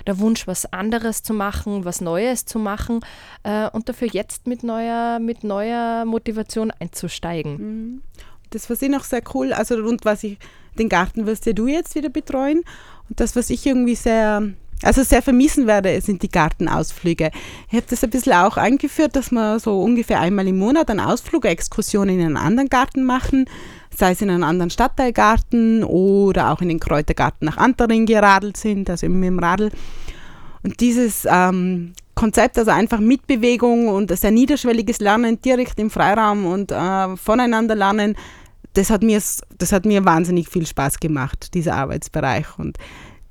der 0.06 0.20
Wunsch, 0.20 0.46
was 0.46 0.72
anderes 0.72 1.24
zu 1.24 1.34
machen, 1.34 1.84
was 1.84 2.00
Neues 2.00 2.44
zu 2.44 2.60
machen 2.60 3.00
äh, 3.42 3.68
und 3.70 3.88
dafür 3.88 4.08
jetzt 4.12 4.46
mit 4.46 4.62
neuer, 4.62 5.18
mit 5.18 5.42
neuer 5.42 6.04
Motivation 6.12 6.70
einzusteigen. 6.78 8.02
Das 8.50 8.68
war 8.68 8.76
sie 8.76 8.88
noch 8.88 9.04
sehr 9.04 9.22
cool. 9.34 9.52
Also 9.52 9.76
und 9.76 10.04
was 10.04 10.22
ich, 10.22 10.38
den 10.78 10.88
Garten 10.88 11.26
wirst 11.26 11.46
ja 11.46 11.52
du 11.52 11.66
jetzt 11.66 11.94
wieder 11.94 12.10
betreuen. 12.10 12.62
Und 13.08 13.18
das, 13.20 13.34
was 13.34 13.50
ich 13.50 13.66
irgendwie 13.66 13.94
sehr, 13.94 14.42
also 14.82 15.02
sehr 15.02 15.22
vermissen 15.22 15.66
werde, 15.66 16.00
sind 16.00 16.22
die 16.22 16.28
Gartenausflüge. 16.28 17.30
Ich 17.68 17.74
habe 17.74 17.86
das 17.88 18.04
ein 18.04 18.10
bisschen 18.10 18.34
auch 18.34 18.56
eingeführt, 18.56 19.16
dass 19.16 19.32
wir 19.32 19.58
so 19.58 19.82
ungefähr 19.82 20.20
einmal 20.20 20.46
im 20.46 20.58
Monat 20.58 20.90
einen 20.90 21.00
Ausflug, 21.00 21.44
eine 21.44 21.52
Exkursion 21.52 22.08
in 22.08 22.20
einen 22.20 22.36
anderen 22.36 22.68
Garten 22.68 23.04
machen, 23.04 23.46
sei 23.96 24.12
es 24.12 24.22
in 24.22 24.30
einen 24.30 24.44
anderen 24.44 24.70
Stadtteilgarten 24.70 25.82
oder 25.84 26.52
auch 26.52 26.60
in 26.60 26.68
den 26.68 26.80
Kräutergarten 26.80 27.46
nach 27.46 27.56
Antering 27.56 28.06
geradelt 28.06 28.56
sind, 28.56 28.88
also 28.88 29.08
mit 29.08 29.24
dem 29.24 29.38
Radl. 29.38 29.70
Und 30.62 30.80
dieses 30.80 31.26
ähm, 31.28 31.92
Konzept, 32.14 32.58
also 32.58 32.70
einfach 32.70 33.00
Mitbewegung 33.00 33.88
und 33.88 34.10
ein 34.10 34.16
sehr 34.16 34.30
niederschwelliges 34.30 35.00
Lernen 35.00 35.40
direkt 35.40 35.78
im 35.78 35.90
Freiraum 35.90 36.46
und 36.46 36.70
äh, 36.70 37.16
voneinander 37.16 37.74
lernen, 37.74 38.16
das 38.74 38.90
hat, 38.90 39.02
mir, 39.02 39.20
das 39.58 39.72
hat 39.72 39.84
mir 39.84 40.04
wahnsinnig 40.04 40.48
viel 40.48 40.66
Spaß 40.66 41.00
gemacht, 41.00 41.54
dieser 41.54 41.74
Arbeitsbereich. 41.74 42.58
Und 42.58 42.78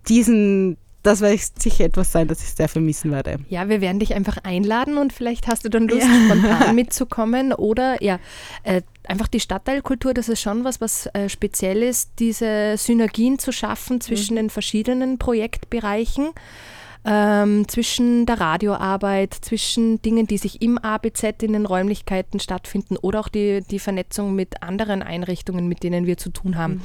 diesen, 0.08 0.78
das 1.04 1.22
wird 1.22 1.40
sicher 1.60 1.86
etwas 1.86 2.12
sein, 2.12 2.28
das 2.28 2.44
ich 2.44 2.50
sehr 2.50 2.70
vermissen 2.70 3.12
werde. 3.12 3.38
Ja, 3.50 3.68
wir 3.68 3.82
werden 3.82 4.00
dich 4.00 4.14
einfach 4.14 4.38
einladen 4.44 4.98
und 4.98 5.14
vielleicht 5.14 5.48
hast 5.48 5.66
du 5.66 5.70
dann 5.70 5.88
Lust, 5.88 6.06
spontan 6.26 6.76
mitzukommen 6.76 7.54
oder 7.54 8.02
ja, 8.04 8.20
äh, 8.64 8.82
einfach 9.08 9.28
die 9.28 9.40
Stadtteilkultur, 9.40 10.14
das 10.14 10.30
ist 10.30 10.42
schon 10.42 10.64
was, 10.64 10.80
was 10.80 11.08
äh, 11.08 11.28
speziell 11.28 11.82
ist, 11.82 12.12
diese 12.20 12.76
Synergien 12.78 13.40
zu 13.40 13.52
schaffen 13.52 14.00
zwischen 14.00 14.36
den 14.36 14.50
verschiedenen 14.50 15.18
Projektbereichen. 15.18 16.30
Ähm, 17.04 17.68
zwischen 17.68 18.28
der 18.28 18.40
Radioarbeit, 18.40 19.34
zwischen 19.34 20.02
Dingen, 20.04 20.28
die 20.28 20.38
sich 20.38 20.62
im 20.62 20.78
ABZ 20.78 21.42
in 21.42 21.54
den 21.54 21.66
Räumlichkeiten 21.66 22.40
stattfinden 22.40 22.96
oder 22.96 23.22
auch 23.22 23.28
die, 23.28 23.62
die 23.70 23.80
Vernetzung 23.80 24.36
mit 24.36 24.62
anderen 24.62 25.02
Einrichtungen, 25.02 25.68
mit 25.68 25.82
denen 25.82 26.06
wir 26.06 26.18
zu 26.18 26.30
tun 26.30 26.58
haben. 26.58 26.82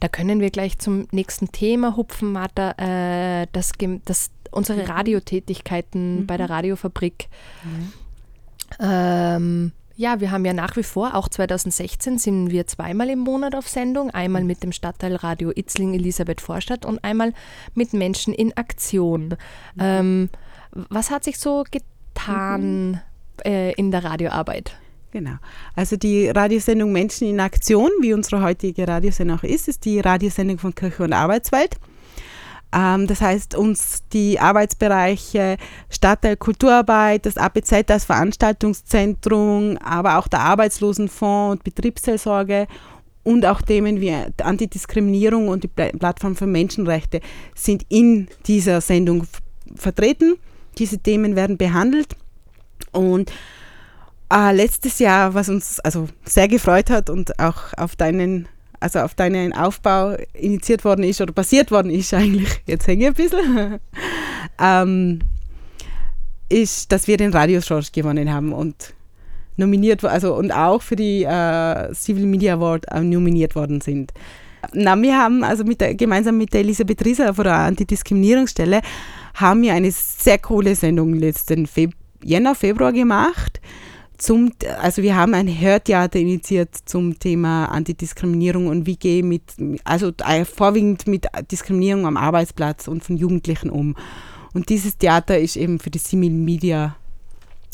Da 0.00 0.08
können 0.08 0.40
wir 0.40 0.50
gleich 0.50 0.78
zum 0.78 1.08
nächsten 1.12 1.50
Thema 1.50 1.96
hupfen, 1.96 2.32
Martha, 2.32 2.72
äh, 2.76 3.46
das, 3.52 3.72
das, 4.04 4.30
unsere 4.50 4.86
Radiotätigkeiten 4.86 6.26
bei 6.26 6.36
der 6.36 6.50
Radiofabrik. 6.50 7.28
Ähm, 8.80 9.72
ja, 9.96 10.20
wir 10.20 10.30
haben 10.30 10.44
ja 10.44 10.52
nach 10.52 10.76
wie 10.76 10.82
vor, 10.82 11.14
auch 11.14 11.28
2016 11.28 12.18
sind 12.18 12.50
wir 12.50 12.66
zweimal 12.66 13.10
im 13.10 13.20
Monat 13.20 13.54
auf 13.54 13.68
Sendung, 13.68 14.10
einmal 14.10 14.42
mit 14.42 14.62
dem 14.62 14.72
Stadtteilradio 14.72 15.52
Itzling 15.54 15.94
Elisabeth 15.94 16.40
Vorstadt 16.40 16.84
und 16.84 17.02
einmal 17.04 17.32
mit 17.74 17.92
Menschen 17.92 18.34
in 18.34 18.56
Aktion. 18.56 19.36
Ähm, 19.78 20.30
was 20.72 21.10
hat 21.10 21.24
sich 21.24 21.38
so 21.38 21.64
getan 21.70 23.00
äh, 23.44 23.72
in 23.74 23.90
der 23.90 24.04
Radioarbeit? 24.04 24.76
Genau. 25.12 25.36
Also 25.76 25.96
die 25.96 26.28
Radiosendung 26.28 26.90
Menschen 26.90 27.28
in 27.28 27.38
Aktion, 27.38 27.90
wie 28.00 28.12
unsere 28.12 28.42
heutige 28.42 28.88
Radiosendung 28.88 29.38
auch 29.38 29.44
ist, 29.44 29.68
ist 29.68 29.84
die 29.84 30.00
Radiosendung 30.00 30.58
von 30.58 30.74
Kirche 30.74 31.04
und 31.04 31.12
Arbeitswelt. 31.12 31.76
Ähm, 32.74 33.06
das 33.06 33.20
heißt, 33.20 33.54
uns 33.54 34.02
die 34.12 34.40
Arbeitsbereiche 34.40 35.56
Stadtteil 35.88 36.36
Kulturarbeit, 36.36 37.24
das 37.24 37.36
APZ 37.36 37.90
als 37.90 38.04
Veranstaltungszentrum, 38.04 39.78
aber 39.78 40.18
auch 40.18 40.26
der 40.26 40.40
Arbeitslosenfonds 40.40 41.52
und 41.52 41.64
Betriebsseelsorge 41.64 42.66
und 43.22 43.46
auch 43.46 43.62
Themen 43.62 44.00
wie 44.00 44.14
Antidiskriminierung 44.42 45.48
und 45.48 45.64
die 45.64 45.68
Pla- 45.68 45.92
Plattform 45.98 46.36
für 46.36 46.46
Menschenrechte 46.46 47.20
sind 47.54 47.86
in 47.88 48.28
dieser 48.46 48.80
Sendung 48.80 49.26
vertreten. 49.76 50.34
Diese 50.76 50.98
Themen 50.98 51.36
werden 51.36 51.56
behandelt 51.56 52.16
und 52.92 53.30
äh, 54.32 54.52
letztes 54.52 54.98
Jahr, 54.98 55.34
was 55.34 55.48
uns 55.48 55.78
also 55.80 56.08
sehr 56.24 56.48
gefreut 56.48 56.90
hat 56.90 57.08
und 57.08 57.38
auch 57.38 57.72
auf 57.76 57.94
deinen 57.94 58.48
also 58.84 58.98
auf 58.98 59.14
deinen 59.14 59.54
Aufbau 59.54 60.14
initiiert 60.34 60.84
worden 60.84 61.04
ist 61.04 61.22
oder 61.22 61.32
basiert 61.32 61.70
worden 61.70 61.90
ist 61.90 62.12
eigentlich, 62.12 62.60
jetzt 62.66 62.86
hänge 62.86 63.04
ich 63.04 63.08
ein 63.08 63.14
bisschen, 63.14 63.80
ähm, 64.60 65.20
ist, 66.50 66.92
dass 66.92 67.08
wir 67.08 67.16
den 67.16 67.32
Radios 67.32 67.66
gewonnen 67.92 68.30
haben 68.30 68.52
und 68.52 68.92
nominiert, 69.56 70.04
also 70.04 70.34
und 70.34 70.52
auch 70.52 70.82
für 70.82 70.96
die 70.96 71.24
äh, 71.24 71.94
Civil 71.94 72.26
Media 72.26 72.54
Award 72.54 72.84
äh, 72.90 73.00
nominiert 73.00 73.54
worden 73.54 73.80
sind. 73.80 74.12
Na, 74.74 75.00
wir 75.00 75.16
haben 75.16 75.44
also 75.44 75.64
mit 75.64 75.80
der, 75.80 75.94
gemeinsam 75.94 76.36
mit 76.36 76.52
der 76.52 76.60
Elisabeth 76.60 77.02
Rieser 77.06 77.32
von 77.32 77.44
der 77.44 77.54
Antidiskriminierungsstelle 77.54 78.82
haben 79.34 79.62
wir 79.62 79.72
eine 79.72 79.90
sehr 79.92 80.38
coole 80.38 80.74
Sendung 80.74 81.14
letzten 81.14 81.66
Feb 81.66 81.94
Jänner, 82.22 82.54
Februar 82.54 82.92
gemacht. 82.92 83.60
Zum, 84.16 84.52
also 84.80 85.02
wir 85.02 85.16
haben 85.16 85.34
ein 85.34 85.48
Hörtheater 85.48 86.18
initiiert 86.18 86.74
zum 86.84 87.18
Thema 87.18 87.66
Antidiskriminierung 87.66 88.68
und 88.68 88.86
wie 88.86 88.96
gehe 88.96 89.22
mit, 89.22 89.42
also 89.82 90.12
äh, 90.24 90.44
vorwiegend 90.44 91.06
mit 91.06 91.26
Diskriminierung 91.50 92.06
am 92.06 92.16
Arbeitsplatz 92.16 92.86
und 92.86 93.02
von 93.02 93.16
Jugendlichen 93.16 93.70
um. 93.70 93.96
Und 94.52 94.68
dieses 94.68 94.96
Theater 94.98 95.38
ist 95.38 95.56
eben 95.56 95.80
für 95.80 95.90
die 95.90 95.98
Simil 95.98 96.30
Media 96.30 96.96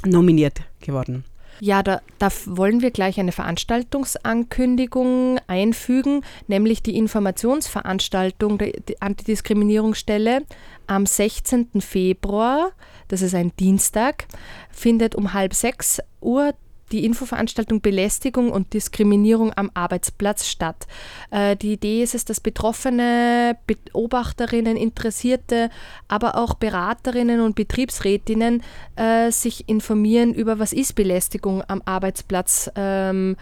nominiert 0.06 0.62
geworden. 0.80 1.24
Ja, 1.60 1.82
da, 1.82 2.00
da 2.18 2.28
wollen 2.46 2.80
wir 2.80 2.90
gleich 2.90 3.20
eine 3.20 3.32
Veranstaltungsankündigung 3.32 5.38
einfügen, 5.46 6.24
nämlich 6.46 6.82
die 6.82 6.96
Informationsveranstaltung 6.96 8.56
der 8.56 8.72
Antidiskriminierungsstelle 9.00 10.42
am 10.86 11.04
16. 11.04 11.80
Februar, 11.80 12.72
das 13.08 13.20
ist 13.20 13.34
ein 13.34 13.52
Dienstag, 13.58 14.26
findet 14.70 15.14
um 15.14 15.34
halb 15.34 15.54
sechs 15.54 16.00
Uhr 16.20 16.54
die 16.92 17.04
Infoveranstaltung 17.04 17.80
Belästigung 17.80 18.50
und 18.50 18.72
Diskriminierung 18.72 19.52
am 19.56 19.70
Arbeitsplatz 19.74 20.46
statt. 20.46 20.86
Äh, 21.30 21.56
die 21.56 21.72
Idee 21.72 22.02
ist 22.02 22.14
es, 22.14 22.24
dass 22.24 22.40
Betroffene, 22.40 23.56
Beobachterinnen, 23.66 24.76
Interessierte, 24.76 25.70
aber 26.08 26.36
auch 26.36 26.54
Beraterinnen 26.54 27.40
und 27.40 27.54
Betriebsrätinnen 27.54 28.62
äh, 28.96 29.30
sich 29.30 29.68
informieren 29.68 30.34
über, 30.34 30.58
was 30.58 30.72
ist 30.72 30.94
Belästigung 30.94 31.62
am 31.68 31.82
Arbeitsplatz. 31.84 32.70
Ähm, 32.74 33.36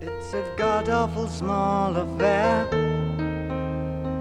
It's 0.00 0.34
a 0.34 0.42
god 0.58 0.90
awful 0.90 1.26
small 1.28 1.96
affair. 1.96 2.83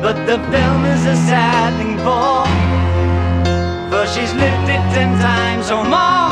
But 0.00 0.16
the 0.26 0.38
film 0.52 0.84
is 0.84 1.06
a 1.06 1.16
sad 1.28 1.76
thing 1.78 1.98
for 1.98 2.46
For 3.90 4.06
she's 4.06 4.32
lived 4.34 4.68
it 4.68 4.84
ten 4.94 5.10
times 5.20 5.70
or 5.70 5.84
more. 5.84 6.30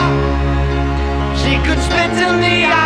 She 1.41 1.59
could 1.67 1.81
spit 1.83 2.13
in 2.27 2.41
the 2.41 2.65
eyes 2.73 2.86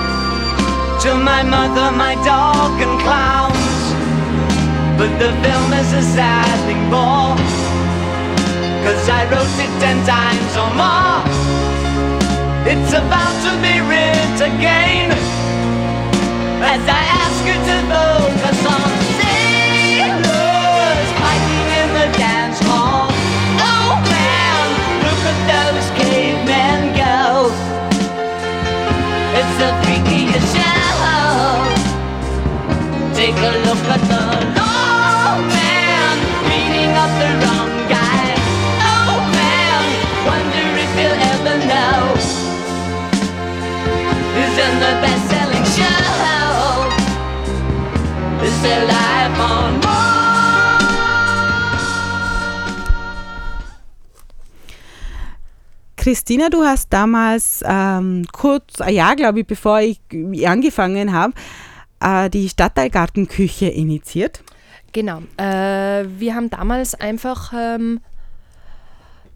To 1.01 1.15
my 1.15 1.41
mother, 1.41 1.91
my 1.97 2.13
dog, 2.23 2.79
and 2.79 3.01
clowns. 3.01 3.71
But 5.01 5.17
the 5.17 5.31
film 5.41 5.73
is 5.73 5.93
a 5.93 6.03
sad 6.13 6.59
thing 6.67 6.83
more 6.93 7.35
Cause 8.85 9.09
I 9.09 9.25
wrote 9.31 9.57
it 9.57 9.73
ten 9.81 9.97
times 10.05 10.53
or 10.61 10.69
more 10.77 11.25
It's 12.69 12.93
about 12.93 13.35
to 13.45 13.51
be 13.65 13.81
writ 13.89 14.37
again 14.45 15.09
As 16.61 16.83
I 16.87 17.01
ask 17.21 17.39
you 17.49 17.57
to 17.57 17.75
focus 17.89 18.65
on 18.67 19.00
Christina, 56.11 56.49
du 56.49 56.65
hast 56.65 56.91
damals 56.91 57.63
ähm, 57.65 58.25
kurz, 58.33 58.81
ein 58.81 58.93
Jahr 58.93 59.15
glaube 59.15 59.39
ich, 59.39 59.47
bevor 59.47 59.79
ich 59.79 60.01
angefangen 60.45 61.13
habe, 61.13 61.31
äh, 62.01 62.29
die 62.29 62.49
Stadtteilgartenküche 62.49 63.67
initiiert. 63.67 64.43
Genau. 64.91 65.19
Äh, 65.37 66.03
wir 66.19 66.35
haben 66.35 66.49
damals 66.49 66.95
einfach 66.95 67.53
ähm, 67.55 68.01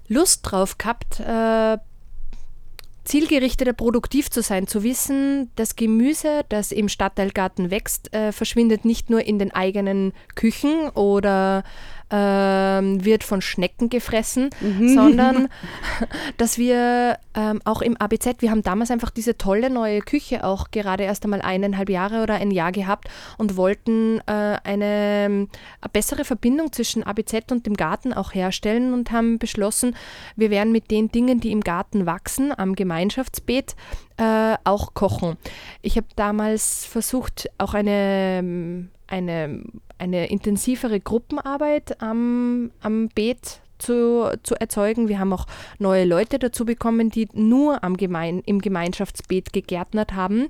Lust 0.10 0.42
drauf 0.44 0.78
gehabt, 0.78 1.22
äh, 1.22 1.78
zielgerichteter 3.06 3.72
produktiv 3.72 4.30
zu 4.30 4.42
sein, 4.42 4.68
zu 4.68 4.84
wissen, 4.84 5.52
das 5.56 5.78
Gemüse, 5.78 6.44
das 6.50 6.74
im 6.74 6.90
Stadtteilgarten 6.90 7.72
wächst, 7.72 8.14
äh, 8.14 8.34
verschwindet 8.34 8.84
nicht 8.84 9.10
nur 9.10 9.26
in 9.26 9.40
den 9.40 9.54
eigenen 9.54 10.12
Küchen 10.36 10.90
oder 10.90 11.64
ähm, 12.12 13.04
wird 13.04 13.24
von 13.24 13.42
Schnecken 13.42 13.90
gefressen, 13.90 14.50
Mhm. 14.62 14.94
sondern 14.94 15.48
dass 16.38 16.58
wir 16.58 17.18
ähm, 17.34 17.62
auch 17.66 17.82
im 17.82 17.98
ABZ, 17.98 18.42
wir 18.42 18.52
haben 18.52 18.62
damals 18.64 18.92
einfach 18.92 19.10
diese 19.10 19.38
tolle 19.38 19.70
neue 19.70 20.00
Küche 20.02 20.44
auch 20.44 20.72
gerade 20.72 21.04
erst 21.04 21.24
einmal 21.24 21.42
eineinhalb 21.42 21.90
Jahre 21.90 22.22
oder 22.24 22.36
ein 22.36 22.52
Jahr 22.52 22.72
gehabt 22.72 23.08
und 23.38 23.58
wollten 23.58 24.20
äh, 24.28 24.58
eine, 24.64 24.66
eine 24.66 25.48
bessere 25.92 26.26
Verbindung 26.26 26.72
zwischen 26.72 27.04
ABZ 27.04 27.52
und 27.52 27.66
dem 27.66 27.76
Garten 27.76 28.14
auch 28.14 28.34
herstellen 28.34 28.94
und 28.94 29.12
haben 29.12 29.40
beschlossen, 29.40 29.96
wir 30.36 30.50
werden 30.50 30.72
mit 30.72 30.92
den 30.92 31.12
Dingen, 31.12 31.40
die 31.40 31.52
im 31.52 31.62
Garten 31.62 32.06
wachsen, 32.06 32.54
am 32.58 32.76
Gemeinschaftsbeet, 32.76 33.76
äh, 34.18 34.56
auch 34.64 34.94
kochen. 34.94 35.38
Ich 35.82 35.98
habe 35.98 36.08
damals 36.16 36.86
versucht, 36.86 37.50
auch 37.58 37.74
eine, 37.74 38.88
eine, 39.08 39.64
eine 39.98 40.28
intensivere 40.28 41.00
Gruppenarbeit 41.00 42.02
am, 42.02 42.72
am 42.82 43.10
Beet 43.10 43.62
zu, 43.78 44.32
zu 44.44 44.56
erzeugen. 44.56 45.08
Wir 45.08 45.20
haben 45.20 45.34
auch 45.34 45.46
neue 45.80 46.06
Leute 46.06 46.40
dazu 46.40 46.66
bekommen, 46.66 47.10
die 47.10 47.28
nur 47.34 47.84
am 47.84 47.98
Gemein, 47.98 48.42
im 48.46 48.60
Gemeinschaftsbeet 48.60 49.54
gegärtnert 49.54 50.14
haben 50.14 50.48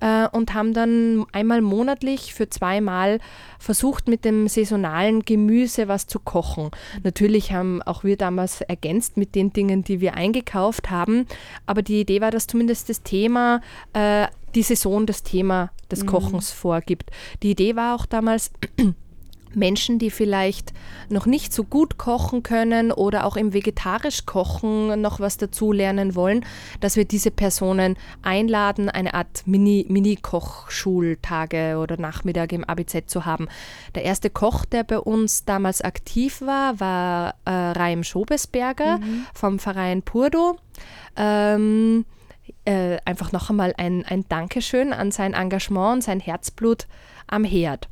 äh, 0.00 0.26
und 0.28 0.54
haben 0.54 0.72
dann 0.72 1.26
einmal 1.32 1.60
monatlich 1.60 2.34
für 2.34 2.48
zweimal 2.48 3.18
versucht, 3.58 4.08
mit 4.08 4.24
dem 4.24 4.48
saisonalen 4.48 5.24
Gemüse 5.24 5.88
was 5.88 6.06
zu 6.06 6.18
kochen. 6.18 6.70
Natürlich 7.02 7.52
haben 7.52 7.82
auch 7.82 8.04
wir 8.04 8.16
damals 8.16 8.60
ergänzt 8.62 9.16
mit 9.16 9.34
den 9.34 9.52
Dingen, 9.52 9.84
die 9.84 10.00
wir 10.00 10.14
eingekauft 10.14 10.90
haben, 10.90 11.26
aber 11.66 11.82
die 11.82 12.00
Idee 12.00 12.20
war, 12.20 12.30
dass 12.30 12.46
zumindest 12.46 12.88
das 12.88 13.02
Thema, 13.02 13.60
äh, 13.92 14.26
die 14.54 14.62
Saison 14.62 15.06
das 15.06 15.22
Thema 15.22 15.70
des 15.90 16.06
Kochens 16.06 16.50
vorgibt. 16.50 17.10
Die 17.42 17.50
Idee 17.50 17.76
war 17.76 17.94
auch 17.94 18.06
damals, 18.06 18.50
Menschen, 19.54 19.98
die 19.98 20.10
vielleicht 20.10 20.72
noch 21.10 21.26
nicht 21.26 21.52
so 21.52 21.64
gut 21.64 21.98
kochen 21.98 22.42
können 22.42 22.90
oder 22.90 23.26
auch 23.26 23.36
im 23.36 23.52
vegetarisch 23.52 24.24
Kochen 24.24 25.00
noch 25.00 25.20
was 25.20 25.36
dazu 25.36 25.72
lernen 25.72 26.14
wollen, 26.14 26.44
dass 26.80 26.96
wir 26.96 27.04
diese 27.04 27.30
Personen 27.30 27.96
einladen, 28.22 28.88
eine 28.88 29.14
Art 29.14 29.42
Mini- 29.46 29.84
Mini-Kochschultage 29.88 31.76
oder 31.78 31.98
Nachmittag 31.98 32.52
im 32.52 32.64
ABZ 32.64 33.08
zu 33.08 33.26
haben. 33.26 33.48
Der 33.94 34.04
erste 34.04 34.30
Koch, 34.30 34.64
der 34.64 34.84
bei 34.84 34.98
uns 34.98 35.44
damals 35.44 35.82
aktiv 35.82 36.40
war, 36.40 36.80
war 36.80 37.34
äh, 37.44 37.50
Raim 37.50 38.04
Schobesberger 38.04 39.00
vom 39.34 39.58
Verein 39.58 40.02
Purdo. 40.02 40.56
Ähm, 41.16 42.04
äh, 42.64 42.98
einfach 43.04 43.32
noch 43.32 43.50
einmal 43.50 43.74
ein, 43.76 44.04
ein 44.04 44.24
Dankeschön 44.28 44.92
an 44.92 45.10
sein 45.10 45.34
Engagement 45.34 45.94
und 45.94 46.02
sein 46.02 46.20
Herzblut 46.20 46.86
am 47.26 47.44
Herd. 47.44 47.88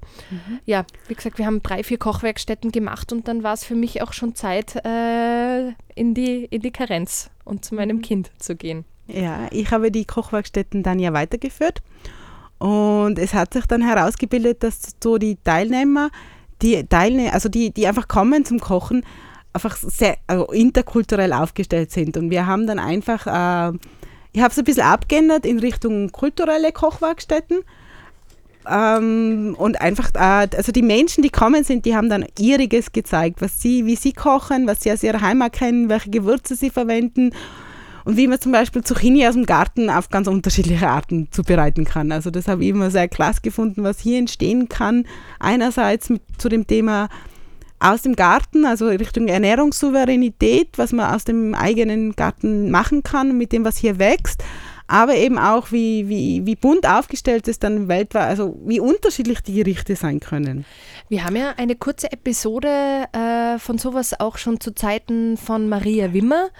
Ja, 0.67 0.85
wie 1.09 1.15
gesagt, 1.15 1.39
wir 1.39 1.47
haben 1.47 1.63
drei, 1.63 1.83
vier 1.83 1.99
Kochwerkstätten 1.99 2.73
gemacht 2.73 3.13
und 3.13 3.27
dann 3.27 3.43
war 3.43 3.55
es 3.55 3.65
für 3.65 3.75
mich 3.75 4.03
auch 4.03 4.13
schon 4.13 4.35
Zeit, 4.35 4.77
äh, 4.85 5.69
in, 5.95 6.15
die, 6.15 6.45
in 6.45 6.61
die 6.61 6.71
Karenz 6.71 7.31
und 7.45 7.65
zu 7.65 7.75
meinem 7.75 8.03
Kind 8.03 8.31
zu 8.39 8.55
gehen. 8.55 8.85
Ja, 9.07 9.49
ich 9.51 9.71
habe 9.71 9.91
die 9.91 10.05
Kochwerkstätten 10.05 10.83
dann 10.83 10.99
ja 10.99 11.13
weitergeführt 11.13 11.83
und 12.59 13.19
es 13.19 13.35
hat 13.35 13.55
sich 13.55 13.67
dann 13.67 13.83
herausgebildet, 13.83 14.63
dass 14.63 14.95
so 15.03 15.19
die 15.19 15.37
Teilnehmer, 15.43 16.11
die 16.63 16.85
Teilnehmer, 16.87 17.33
also 17.33 17.49
die, 17.49 17.73
die 17.73 17.87
einfach 17.87 18.07
kommen 18.07 18.45
zum 18.45 18.61
Kochen, 18.61 19.05
einfach 19.53 19.77
sehr 19.77 20.17
also 20.27 20.47
interkulturell 20.53 21.33
aufgestellt 21.33 21.91
sind 21.91 22.17
und 22.17 22.31
wir 22.31 22.47
haben 22.47 22.67
dann 22.67 22.79
einfach, 22.79 23.27
äh, 23.27 23.77
ich 24.33 24.41
habe 24.41 24.53
es 24.53 24.59
ein 24.59 24.65
bisschen 24.65 24.85
abgeändert 24.85 25.45
in 25.45 25.59
Richtung 25.59 26.13
kulturelle 26.13 26.73
Kochwerkstätten 26.73 27.61
ähm, 28.69 29.55
und 29.59 29.81
einfach, 29.81 30.11
äh, 30.15 30.49
also 30.57 30.73
die 30.73 30.83
Menschen, 30.83 31.23
die 31.23 31.31
kommen 31.31 31.65
sind, 31.65 31.85
die 31.85 31.97
haben 31.97 32.09
dann 32.09 32.27
ihriges 32.39 32.93
gezeigt, 32.93 33.41
was 33.41 33.61
sie, 33.61 33.87
wie 33.87 33.97
sie 33.97 34.13
kochen, 34.13 34.67
was 34.67 34.83
sie 34.83 34.93
aus 34.93 35.03
ihrer 35.03 35.21
Heimat 35.21 35.55
kennen, 35.55 35.89
welche 35.89 36.11
Gewürze 36.11 36.55
sie 36.55 36.71
verwenden 36.71 37.33
und 38.05 38.17
wie 38.17 38.27
man 38.27 38.41
zum 38.41 38.53
Beispiel 38.53 38.83
Zucchini 38.83 39.27
aus 39.27 39.35
dem 39.35 39.47
Garten 39.47 39.91
auf 39.91 40.09
ganz 40.11 40.27
unterschiedliche 40.27 40.89
Arten 40.89 41.29
zubereiten 41.31 41.85
kann. 41.85 42.13
Also 42.13 42.31
das 42.31 42.49
habe 42.49 42.63
ich 42.65 42.71
immer 42.71 42.91
sehr 42.91 43.09
klasse 43.09 43.41
gefunden, 43.43 43.83
was 43.83 44.01
hier 44.01 44.19
entstehen 44.19 44.69
kann. 44.69 45.07
Einerseits 45.39 46.11
mit, 46.11 46.23
zu 46.39 46.49
dem 46.49 46.67
Thema 46.67 47.09
aus 47.81 48.03
dem 48.03 48.15
Garten, 48.15 48.67
also 48.67 48.89
Richtung 48.89 49.29
Ernährungssouveränität, 49.29 50.77
was 50.77 50.93
man 50.93 51.15
aus 51.15 51.25
dem 51.25 51.55
eigenen 51.55 52.15
Garten 52.15 52.71
machen 52.71 53.03
kann, 53.03 53.37
mit 53.37 53.53
dem, 53.53 53.65
was 53.65 53.79
hier 53.79 53.99
wächst, 53.99 54.45
aber 54.91 55.15
eben 55.15 55.39
auch, 55.39 55.71
wie, 55.71 56.09
wie, 56.09 56.45
wie 56.45 56.57
bunt 56.57 56.87
aufgestellt 56.87 57.47
es 57.47 57.61
dann 57.61 57.87
weltweit, 57.87 58.29
also 58.29 58.59
wie 58.65 58.81
unterschiedlich 58.81 59.41
die 59.41 59.55
Gerichte 59.55 59.95
sein 59.95 60.19
können. 60.19 60.65
Wir 61.09 61.25
haben 61.25 61.37
ja 61.37 61.55
eine 61.57 61.77
kurze 61.77 62.11
Episode 62.11 63.05
äh, 63.13 63.59
von 63.59 63.79
sowas 63.79 64.19
auch 64.19 64.37
schon 64.37 64.61
zu 64.61 64.75
Zeiten 64.75 65.37
von 65.37 65.69
Maria 65.69 66.13
Wimmer 66.13 66.51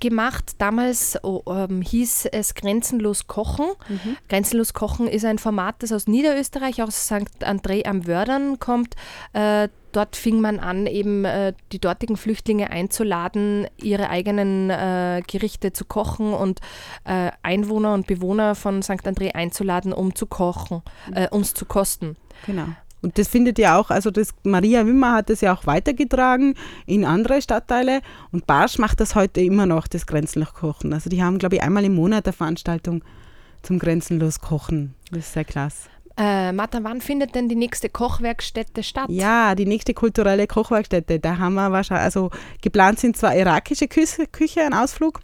gemacht. 0.00 0.56
Damals 0.58 1.16
oh, 1.22 1.42
ähm, 1.48 1.80
hieß 1.80 2.26
es 2.32 2.54
Grenzenlos 2.54 3.28
Kochen. 3.28 3.66
Grenzenlos 4.28 4.74
Kochen 4.74 5.06
ist 5.06 5.24
ein 5.24 5.38
Format, 5.38 5.76
das 5.78 5.92
aus 5.92 6.08
Niederösterreich, 6.08 6.82
aus 6.82 7.06
St. 7.06 7.44
André 7.44 7.86
am 7.86 8.06
Wördern 8.08 8.58
kommt. 8.58 8.96
Äh, 9.32 9.68
dort 9.96 10.14
fing 10.14 10.40
man 10.40 10.58
an, 10.58 10.86
eben 10.86 11.24
äh, 11.24 11.54
die 11.72 11.78
dortigen 11.78 12.16
Flüchtlinge 12.16 12.70
einzuladen, 12.70 13.66
ihre 13.78 14.10
eigenen 14.10 14.70
äh, 14.70 15.22
Gerichte 15.26 15.72
zu 15.72 15.84
kochen 15.84 16.34
und 16.34 16.60
äh, 17.04 17.30
Einwohner 17.42 17.94
und 17.94 18.06
Bewohner 18.06 18.54
von 18.54 18.82
St. 18.82 19.06
André 19.06 19.34
einzuladen, 19.34 19.92
um 19.92 20.14
zu 20.14 20.26
kochen, 20.26 20.82
äh, 21.14 21.28
um 21.30 21.40
es 21.40 21.54
zu 21.54 21.64
kosten. 21.64 22.16
Genau. 22.44 22.66
Und 23.02 23.18
das 23.18 23.28
findet 23.28 23.58
ja 23.58 23.78
auch, 23.78 23.90
also 23.90 24.10
das 24.10 24.30
Maria 24.42 24.86
Wimmer 24.86 25.12
hat 25.12 25.30
das 25.30 25.40
ja 25.40 25.54
auch 25.54 25.66
weitergetragen 25.66 26.54
in 26.86 27.04
andere 27.04 27.40
Stadtteile 27.40 28.00
und 28.32 28.46
Barsch 28.46 28.78
macht 28.78 29.00
das 29.00 29.14
heute 29.14 29.40
immer 29.40 29.66
noch, 29.66 29.86
das 29.86 30.06
Grenzenlos 30.06 30.54
Kochen. 30.54 30.92
Also 30.92 31.08
die 31.08 31.22
haben, 31.22 31.38
glaube 31.38 31.56
ich, 31.56 31.62
einmal 31.62 31.84
im 31.84 31.94
Monat 31.94 32.26
eine 32.26 32.32
Veranstaltung 32.32 33.04
zum 33.62 33.78
Grenzenlos 33.78 34.40
Kochen. 34.40 34.94
Das 35.10 35.20
ist 35.20 35.32
sehr 35.34 35.44
klasse. 35.44 35.88
Äh, 36.18 36.52
Martha, 36.52 36.78
wann 36.82 37.02
findet 37.02 37.34
denn 37.34 37.46
die 37.46 37.56
nächste 37.56 37.90
Kochwerkstätte 37.90 38.82
statt? 38.82 39.04
Ja, 39.10 39.54
die 39.54 39.66
nächste 39.66 39.92
kulturelle 39.92 40.46
Kochwerkstätte, 40.46 41.20
da 41.20 41.36
haben 41.36 41.54
wir 41.54 41.70
wahrscheinlich, 41.72 42.04
also 42.04 42.30
geplant 42.62 42.98
sind 42.98 43.18
zwar 43.18 43.36
irakische 43.36 43.86
Küche, 43.86 44.26
Küche, 44.26 44.62
ein 44.62 44.72
Ausflug 44.72 45.20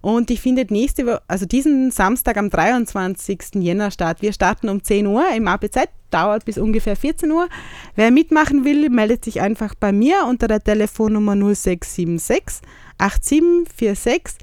und 0.00 0.30
die 0.30 0.38
findet 0.38 0.70
nächste 0.70 1.20
also 1.28 1.44
diesen 1.44 1.90
Samstag 1.90 2.38
am 2.38 2.48
23. 2.48 3.56
Jänner 3.56 3.90
statt. 3.90 4.22
Wir 4.22 4.32
starten 4.32 4.70
um 4.70 4.82
10 4.82 5.06
Uhr 5.06 5.24
im 5.34 5.46
APZ, 5.46 5.88
dauert 6.10 6.46
bis 6.46 6.56
ungefähr 6.56 6.96
14 6.96 7.30
Uhr. 7.30 7.46
Wer 7.94 8.10
mitmachen 8.10 8.64
will, 8.64 8.88
meldet 8.88 9.26
sich 9.26 9.42
einfach 9.42 9.74
bei 9.74 9.92
mir 9.92 10.24
unter 10.26 10.48
der 10.48 10.64
Telefonnummer 10.64 11.36
0676 11.36 12.66
8746 12.96 14.38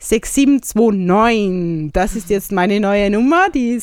6729. 0.00 1.92
Das 1.92 2.16
ist 2.16 2.30
jetzt 2.30 2.50
meine 2.52 2.80
neue 2.80 3.10
Nummer. 3.10 3.48
Die 3.50 3.78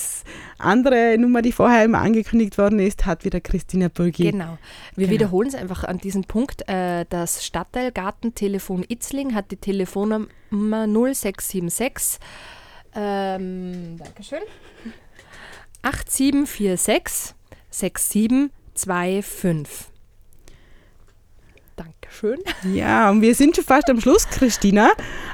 andere 0.58 1.16
Nummer, 1.18 1.42
die 1.44 1.52
vorher 1.52 1.86
immer 1.86 2.00
angekündigt 2.00 2.58
worden 2.58 2.80
ist, 2.80 3.06
hat 3.06 3.24
wieder 3.24 3.40
Christina 3.40 3.88
Burgi. 3.88 4.32
Genau. 4.32 4.58
Wir 4.96 5.06
Genau. 5.08 5.20
wiederholen 5.20 5.48
es 5.48 5.54
einfach 5.56 5.84
an 5.84 6.00
diesem 6.00 6.24
Punkt. 6.24 6.68
Äh, 6.68 7.06
das 7.10 7.46
Stadtteilgartentelefon 7.46 8.84
Itzling 8.90 9.36
hat 9.36 9.52
die 9.52 9.58
Telefonnummer 9.58 10.28
0676. 10.52 12.20
Ähm, 12.96 13.98
Dankeschön. 14.00 14.40
8746 15.84 17.36
6725. 17.70 19.86
Dankeschön. 22.08 22.40
Ja, 22.74 23.10
und 23.10 23.22
wir 23.22 23.36
sind 23.36 23.56
schon 23.56 23.66
fast 23.66 23.90
am 23.90 24.00
Schluss, 24.00 24.28
Christina. 24.30 24.92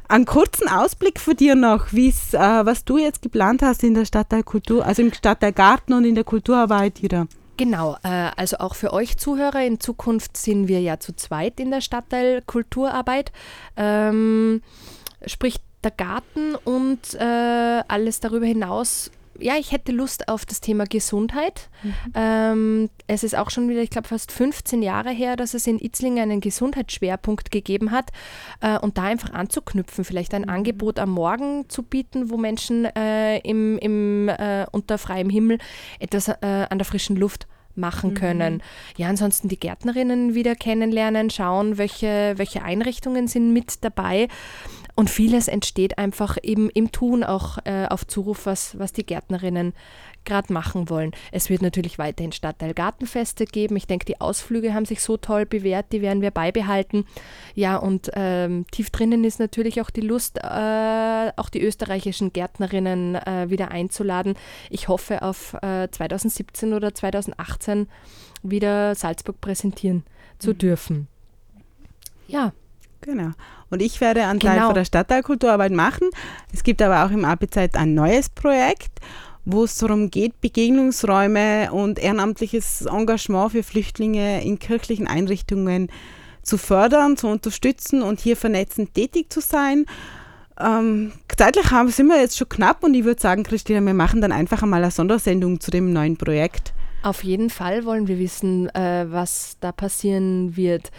Einen 0.07 0.25
kurzen 0.25 0.67
Ausblick 0.67 1.19
von 1.19 1.35
dir 1.35 1.55
noch, 1.55 1.93
äh, 1.93 2.11
was 2.37 2.83
du 2.83 2.97
jetzt 2.97 3.21
geplant 3.21 3.61
hast 3.61 3.83
in 3.83 3.93
der 3.93 4.05
Stadtteilkultur, 4.05 4.85
also 4.85 5.01
im 5.01 5.13
Stadtteilgarten 5.13 5.93
und 5.93 6.05
in 6.05 6.15
der 6.15 6.23
Kulturarbeit 6.23 7.01
wieder. 7.01 7.27
Genau, 7.57 7.97
äh, 8.03 8.31
also 8.35 8.57
auch 8.57 8.75
für 8.75 8.91
euch 8.91 9.17
Zuhörer, 9.17 9.63
in 9.63 9.79
Zukunft 9.79 10.35
sind 10.35 10.67
wir 10.67 10.81
ja 10.81 10.99
zu 10.99 11.15
zweit 11.15 11.59
in 11.59 11.69
der 11.69 11.81
Stadtteil 11.81 12.41
Kulturarbeit. 12.41 13.31
Ähm, 13.77 14.61
sprich, 15.25 15.57
der 15.83 15.91
Garten 15.91 16.55
und 16.55 17.13
äh, 17.13 17.83
alles 17.87 18.19
darüber 18.19 18.45
hinaus 18.45 19.11
ja, 19.39 19.55
ich 19.57 19.71
hätte 19.71 19.91
Lust 19.91 20.27
auf 20.27 20.45
das 20.45 20.61
Thema 20.61 20.85
Gesundheit. 20.85 21.69
Mhm. 21.81 21.93
Ähm, 22.13 22.89
es 23.07 23.23
ist 23.23 23.35
auch 23.35 23.49
schon 23.49 23.69
wieder, 23.69 23.81
ich 23.81 23.89
glaube, 23.89 24.07
fast 24.07 24.31
15 24.31 24.81
Jahre 24.81 25.09
her, 25.09 25.35
dass 25.35 25.53
es 25.53 25.67
in 25.67 25.79
Itzling 25.79 26.19
einen 26.19 26.41
Gesundheitsschwerpunkt 26.41 27.51
gegeben 27.51 27.91
hat 27.91 28.11
äh, 28.61 28.77
und 28.77 28.97
da 28.97 29.03
einfach 29.03 29.33
anzuknüpfen, 29.33 30.05
vielleicht 30.05 30.33
ein 30.33 30.43
Mhm. 30.43 30.49
Angebot 30.49 30.99
am 30.99 31.11
Morgen 31.11 31.69
zu 31.69 31.83
bieten, 31.83 32.29
wo 32.29 32.37
Menschen 32.37 32.85
äh, 32.85 33.39
im, 33.39 33.77
im, 33.79 34.29
äh, 34.29 34.65
unter 34.71 34.97
freiem 34.97 35.29
Himmel 35.29 35.57
etwas 35.99 36.27
äh, 36.27 36.35
an 36.41 36.77
der 36.77 36.85
frischen 36.85 37.15
Luft 37.15 37.47
machen 37.75 38.13
können. 38.13 38.61
Ja, 38.97 39.07
ansonsten 39.09 39.47
die 39.47 39.59
Gärtnerinnen 39.59 40.35
wieder 40.35 40.55
kennenlernen, 40.55 41.31
schauen, 41.31 41.79
welche, 41.79 42.33
welche 42.37 42.61
Einrichtungen 42.61 43.27
sind 43.27 43.51
mit 43.51 43.83
dabei. 43.83 44.27
Und 44.95 45.09
vieles 45.09 45.47
entsteht 45.47 45.97
einfach 45.97 46.37
eben 46.43 46.69
im 46.69 46.91
Tun 46.91 47.23
auch 47.23 47.57
äh, 47.65 47.87
auf 47.87 48.05
Zuruf, 48.05 48.45
was, 48.45 48.77
was 48.77 48.93
die 48.93 49.05
Gärtnerinnen 49.05 49.73
gerade 50.23 50.53
machen 50.53 50.89
wollen. 50.89 51.11
Es 51.31 51.49
wird 51.49 51.63
natürlich 51.63 51.97
weiterhin 51.97 52.31
Stadtteil-Gartenfeste 52.31 53.45
geben. 53.45 53.75
Ich 53.75 53.87
denke, 53.87 54.05
die 54.05 54.21
Ausflüge 54.21 54.73
haben 54.73 54.85
sich 54.85 55.01
so 55.01 55.17
toll 55.17 55.45
bewährt, 55.45 55.91
die 55.91 56.01
werden 56.01 56.21
wir 56.21 56.31
beibehalten. 56.31 57.05
Ja, 57.55 57.77
und 57.77 58.11
ähm, 58.13 58.65
tief 58.71 58.91
drinnen 58.91 59.23
ist 59.23 59.39
natürlich 59.39 59.81
auch 59.81 59.89
die 59.89 60.01
Lust, 60.01 60.37
äh, 60.37 61.31
auch 61.35 61.49
die 61.49 61.61
österreichischen 61.61 62.31
Gärtnerinnen 62.31 63.15
äh, 63.15 63.49
wieder 63.49 63.71
einzuladen. 63.71 64.35
Ich 64.69 64.87
hoffe 64.87 65.23
auf 65.23 65.55
äh, 65.61 65.89
2017 65.89 66.73
oder 66.73 66.93
2018 66.93 67.87
wieder 68.43 68.93
Salzburg 68.93 69.41
präsentieren 69.41 70.03
zu 70.37 70.53
dürfen. 70.53 71.07
Ja, 72.27 72.53
Genau. 73.03 73.31
Und 73.69 73.81
ich 73.81 74.01
werde 74.01 74.25
einen 74.25 74.39
Teil 74.39 74.55
Genau. 74.55 74.67
von 74.67 74.75
der 74.75 74.85
Stadtteilkulturarbeit 74.85 75.71
machen. 75.71 76.09
Es 76.53 76.63
gibt 76.63 76.81
aber 76.81 77.05
auch 77.05 77.11
im 77.11 77.25
AP-Zeit 77.25 77.75
ein 77.75 77.93
neues 77.93 78.29
Projekt, 78.29 78.99
wo 79.45 79.63
es 79.65 79.77
darum 79.77 80.09
geht, 80.09 80.39
Begegnungsräume 80.41 81.71
und 81.71 81.99
ehrenamtliches 81.99 82.85
Engagement 82.85 83.51
für 83.51 83.63
Flüchtlinge 83.63 84.43
in 84.43 84.59
kirchlichen 84.59 85.07
Einrichtungen 85.07 85.89
zu 86.41 86.57
fördern, 86.57 87.17
zu 87.17 87.27
unterstützen 87.27 88.01
und 88.01 88.19
hier 88.19 88.37
vernetzend 88.37 88.93
tätig 88.93 89.31
zu 89.31 89.41
sein. 89.41 89.85
Ähm, 90.59 91.11
zeitlich 91.35 91.71
haben, 91.71 91.89
sind 91.89 92.07
wir 92.07 92.19
jetzt 92.19 92.37
schon 92.37 92.47
knapp 92.49 92.83
und 92.83 92.93
ich 92.93 93.05
würde 93.05 93.19
sagen, 93.21 93.43
Christina, 93.43 93.81
wir 93.81 93.93
machen 93.93 94.21
dann 94.21 94.31
einfach 94.31 94.61
einmal 94.61 94.83
eine 94.83 94.91
Sondersendung 94.91 95.59
zu 95.59 95.71
dem 95.71 95.91
neuen 95.91 96.15
Projekt. 96.17 96.73
Auf 97.01 97.23
jeden 97.23 97.49
Fall 97.49 97.85
wollen 97.85 98.07
wir 98.07 98.19
wissen, 98.19 98.69
äh, 98.75 99.05
was 99.09 99.57
da 99.59 99.71
passieren 99.71 100.55
wird. 100.55 100.91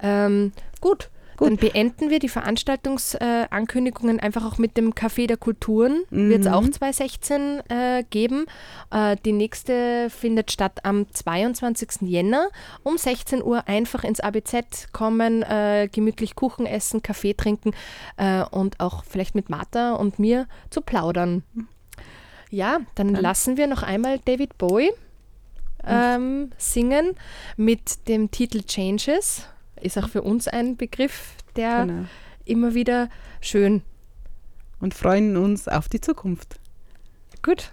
Ähm, 0.00 0.52
gut. 0.80 1.10
Gut. 1.42 1.50
Dann 1.50 1.56
beenden 1.56 2.10
wir 2.10 2.20
die 2.20 2.28
Veranstaltungsankündigungen 2.28 4.20
einfach 4.20 4.44
auch 4.44 4.58
mit 4.58 4.76
dem 4.76 4.94
Café 4.94 5.26
der 5.26 5.36
Kulturen. 5.36 6.04
Wird 6.10 6.42
es 6.42 6.46
auch 6.46 6.62
2016 6.62 7.62
äh, 7.68 8.04
geben. 8.10 8.46
Äh, 8.92 9.16
die 9.24 9.32
nächste 9.32 10.08
findet 10.10 10.52
statt 10.52 10.84
am 10.84 11.10
22. 11.10 12.02
Jänner 12.02 12.48
um 12.84 12.96
16 12.96 13.42
Uhr. 13.42 13.66
Einfach 13.66 14.04
ins 14.04 14.20
ABZ 14.20 14.92
kommen, 14.92 15.42
äh, 15.42 15.88
gemütlich 15.90 16.36
Kuchen 16.36 16.66
essen, 16.66 17.02
Kaffee 17.02 17.34
trinken 17.34 17.72
äh, 18.16 18.44
und 18.44 18.78
auch 18.78 19.04
vielleicht 19.04 19.34
mit 19.34 19.50
Martha 19.50 19.94
und 19.94 20.20
mir 20.20 20.46
zu 20.70 20.80
plaudern. 20.80 21.42
Ja, 22.50 22.80
dann 22.94 23.14
lassen 23.14 23.56
wir 23.56 23.66
noch 23.66 23.82
einmal 23.82 24.20
David 24.24 24.58
Bowie 24.58 24.90
ähm, 25.84 26.50
singen 26.58 27.14
mit 27.56 28.08
dem 28.08 28.30
Titel 28.30 28.62
Changes. 28.62 29.46
Ist 29.82 29.98
auch 29.98 30.08
für 30.08 30.22
uns 30.22 30.48
ein 30.48 30.76
Begriff, 30.76 31.34
der 31.56 31.86
Genau. 31.86 32.04
immer 32.44 32.74
wieder 32.74 33.08
schön. 33.40 33.82
Und 34.80 34.94
freuen 34.94 35.36
uns 35.36 35.68
auf 35.68 35.88
die 35.88 36.00
Zukunft. 36.00 36.58
Gut. 37.42 37.72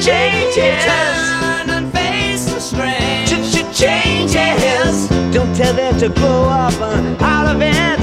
Changes. 0.00 0.84
Turn 0.84 1.68
and 1.68 1.92
face 1.92 2.46
the 2.46 2.60
strain. 2.60 3.26
Changes. 3.74 5.08
Don't 5.34 5.54
tell 5.54 5.74
them 5.74 5.98
to 5.98 6.08
grow 6.08 6.44
up 6.44 6.72
uh, 6.80 7.16
out 7.20 7.54
of 7.54 7.60
it. 7.60 8.00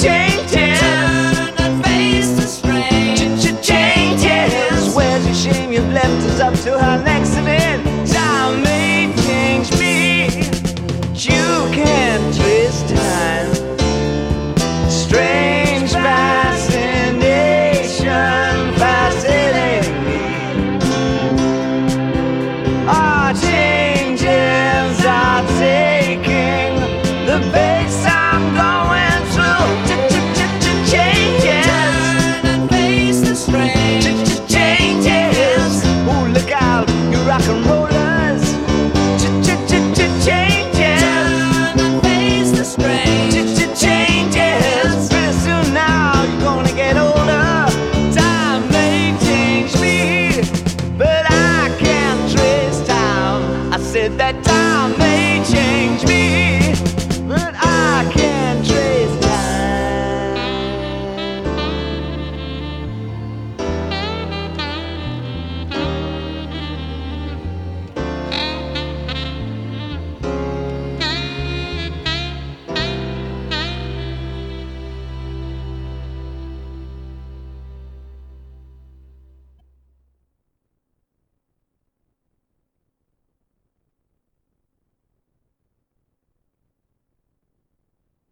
Changes. 0.00 0.80
Turn 0.80 1.54
and 1.58 1.84
face 1.84 2.30
the 2.36 2.46
strain. 2.46 3.16
Changes. 3.62 4.94
Where's 4.94 5.24
your 5.26 5.34
shame? 5.34 5.70
You've 5.72 5.92
left 5.92 6.06
us 6.06 6.40
up 6.40 6.54
to 6.64 6.78
our 6.82 6.98
next 7.04 7.27